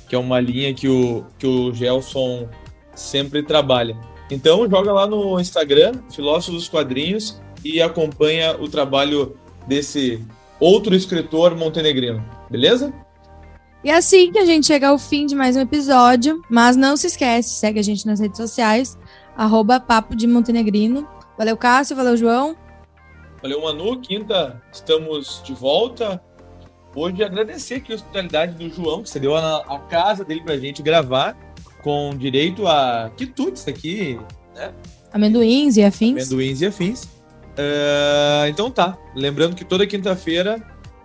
que 0.08 0.16
é 0.16 0.18
uma 0.18 0.40
linha 0.40 0.74
que 0.74 0.88
o, 0.88 1.24
que 1.38 1.46
o 1.46 1.72
Gelson 1.72 2.48
sempre 2.92 3.44
trabalha. 3.44 3.96
Então, 4.28 4.68
joga 4.68 4.92
lá 4.92 5.06
no 5.06 5.38
Instagram, 5.38 5.92
Filósofo 6.12 6.50
dos 6.50 6.68
Quadrinhos, 6.68 7.40
e 7.64 7.80
acompanha 7.80 8.60
o 8.60 8.68
trabalho 8.68 9.36
desse 9.64 10.20
outro 10.58 10.92
escritor 10.92 11.54
montenegrino, 11.54 12.20
beleza? 12.50 12.92
E 13.82 13.90
é 13.90 13.96
assim 13.96 14.32
que 14.32 14.38
a 14.38 14.44
gente 14.44 14.66
chega 14.66 14.88
ao 14.88 14.98
fim 14.98 15.24
de 15.24 15.36
mais 15.36 15.56
um 15.56 15.60
episódio, 15.60 16.42
mas 16.50 16.76
não 16.76 16.96
se 16.96 17.06
esquece, 17.06 17.50
segue 17.50 17.78
a 17.78 17.82
gente 17.82 18.06
nas 18.06 18.18
redes 18.18 18.36
sociais, 18.36 18.98
arroba 19.36 19.78
Papo 19.78 20.16
de 20.16 20.26
Montenegrino. 20.26 21.06
Valeu, 21.36 21.56
Cássio, 21.56 21.94
valeu, 21.94 22.16
João. 22.16 22.56
Valeu, 23.40 23.62
Manu. 23.62 24.00
Quinta, 24.00 24.60
estamos 24.72 25.40
de 25.44 25.54
volta. 25.54 26.20
Hoje 26.92 27.22
agradecer 27.22 27.76
aqui 27.76 27.92
a 27.92 27.94
hospitalidade 27.94 28.54
do 28.54 28.68
João, 28.68 29.04
que 29.04 29.10
cedeu 29.10 29.36
a, 29.36 29.58
a 29.58 29.78
casa 29.78 30.24
dele 30.24 30.42
pra 30.42 30.56
gente 30.56 30.82
gravar, 30.82 31.36
com 31.80 32.10
direito 32.18 32.66
a 32.66 33.12
quitutes 33.16 33.68
aqui, 33.68 34.18
né? 34.56 34.74
Amendoins 35.12 35.76
e 35.76 35.84
afins. 35.84 36.26
Amendoins 36.26 36.60
e 36.60 36.66
afins. 36.66 37.04
Uh, 37.04 38.48
então 38.48 38.72
tá. 38.72 38.98
Lembrando 39.14 39.54
que 39.54 39.64
toda 39.64 39.86
quinta-feira 39.86 40.60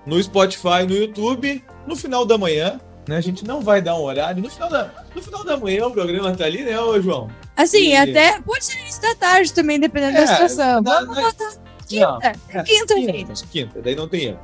no 0.08 0.22
Spotify, 0.22 0.88
no 0.88 0.96
YouTube, 0.96 1.64
no 1.88 1.96
final 1.96 2.26
da 2.26 2.38
manhã, 2.38 2.80
né? 3.08 3.18
A 3.18 3.22
gente 3.22 3.46
não 3.46 3.62
vai 3.62 3.82
dar 3.82 3.96
um 3.96 4.04
horário. 4.04 4.42
No 4.42 4.50
final 4.50 4.70
da, 4.70 4.92
no 5.16 5.22
final 5.22 5.44
da 5.44 5.58
manhã 5.58 5.88
o 5.88 5.92
programa 5.92 6.36
tá 6.36 6.46
ali, 6.46 6.64
né, 6.64 6.80
ô 6.80 7.02
João? 7.02 7.30
Assim, 7.56 7.90
e... 7.90 7.96
até 7.96 8.40
pode 8.42 8.66
ser 8.66 8.80
início 8.80 9.02
da 9.02 9.16
tarde 9.16 9.54
também, 9.54 9.80
dependendo 9.80 10.18
é, 10.18 10.22
da 10.22 10.28
situação. 10.28 10.82
Na, 10.82 11.00
Vamos 11.00 11.16
na... 11.16 11.22
botar 11.24 11.52
quinta. 11.88 12.08
Não, 12.08 12.22
é, 12.22 12.64
quinta, 12.64 12.96
quinta, 12.96 13.34
quinta, 13.52 13.82
daí 13.82 13.96
não 13.96 14.08
tem 14.08 14.26
erro. 14.26 14.40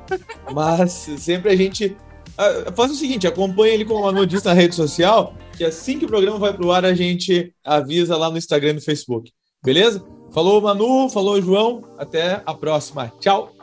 Mas 0.52 0.91
sempre 1.17 1.52
a 1.52 1.56
gente. 1.56 1.97
Uh, 2.38 2.71
faz 2.73 2.91
o 2.91 2.95
seguinte, 2.95 3.28
acompanha 3.28 3.73
ele 3.73 3.84
como 3.84 3.99
a 3.99 4.13
Manu 4.13 4.25
disse 4.25 4.45
na 4.45 4.54
rede 4.54 4.73
social, 4.73 5.34
que 5.58 5.65
assim 5.65 5.99
que 5.99 6.06
o 6.06 6.08
programa 6.08 6.38
vai 6.38 6.54
pro 6.54 6.71
ar, 6.71 6.86
a 6.86 6.93
gente 6.93 7.54
avisa 7.65 8.15
lá 8.15 8.30
no 8.30 8.38
Instagram 8.38 8.69
e 8.69 8.73
no 8.73 8.82
Facebook. 8.82 9.32
Beleza? 9.63 10.02
Falou, 10.32 10.62
Manu. 10.62 11.10
Falou, 11.10 11.41
João. 11.41 11.84
Até 11.97 12.41
a 12.45 12.54
próxima. 12.54 13.12
Tchau. 13.19 13.58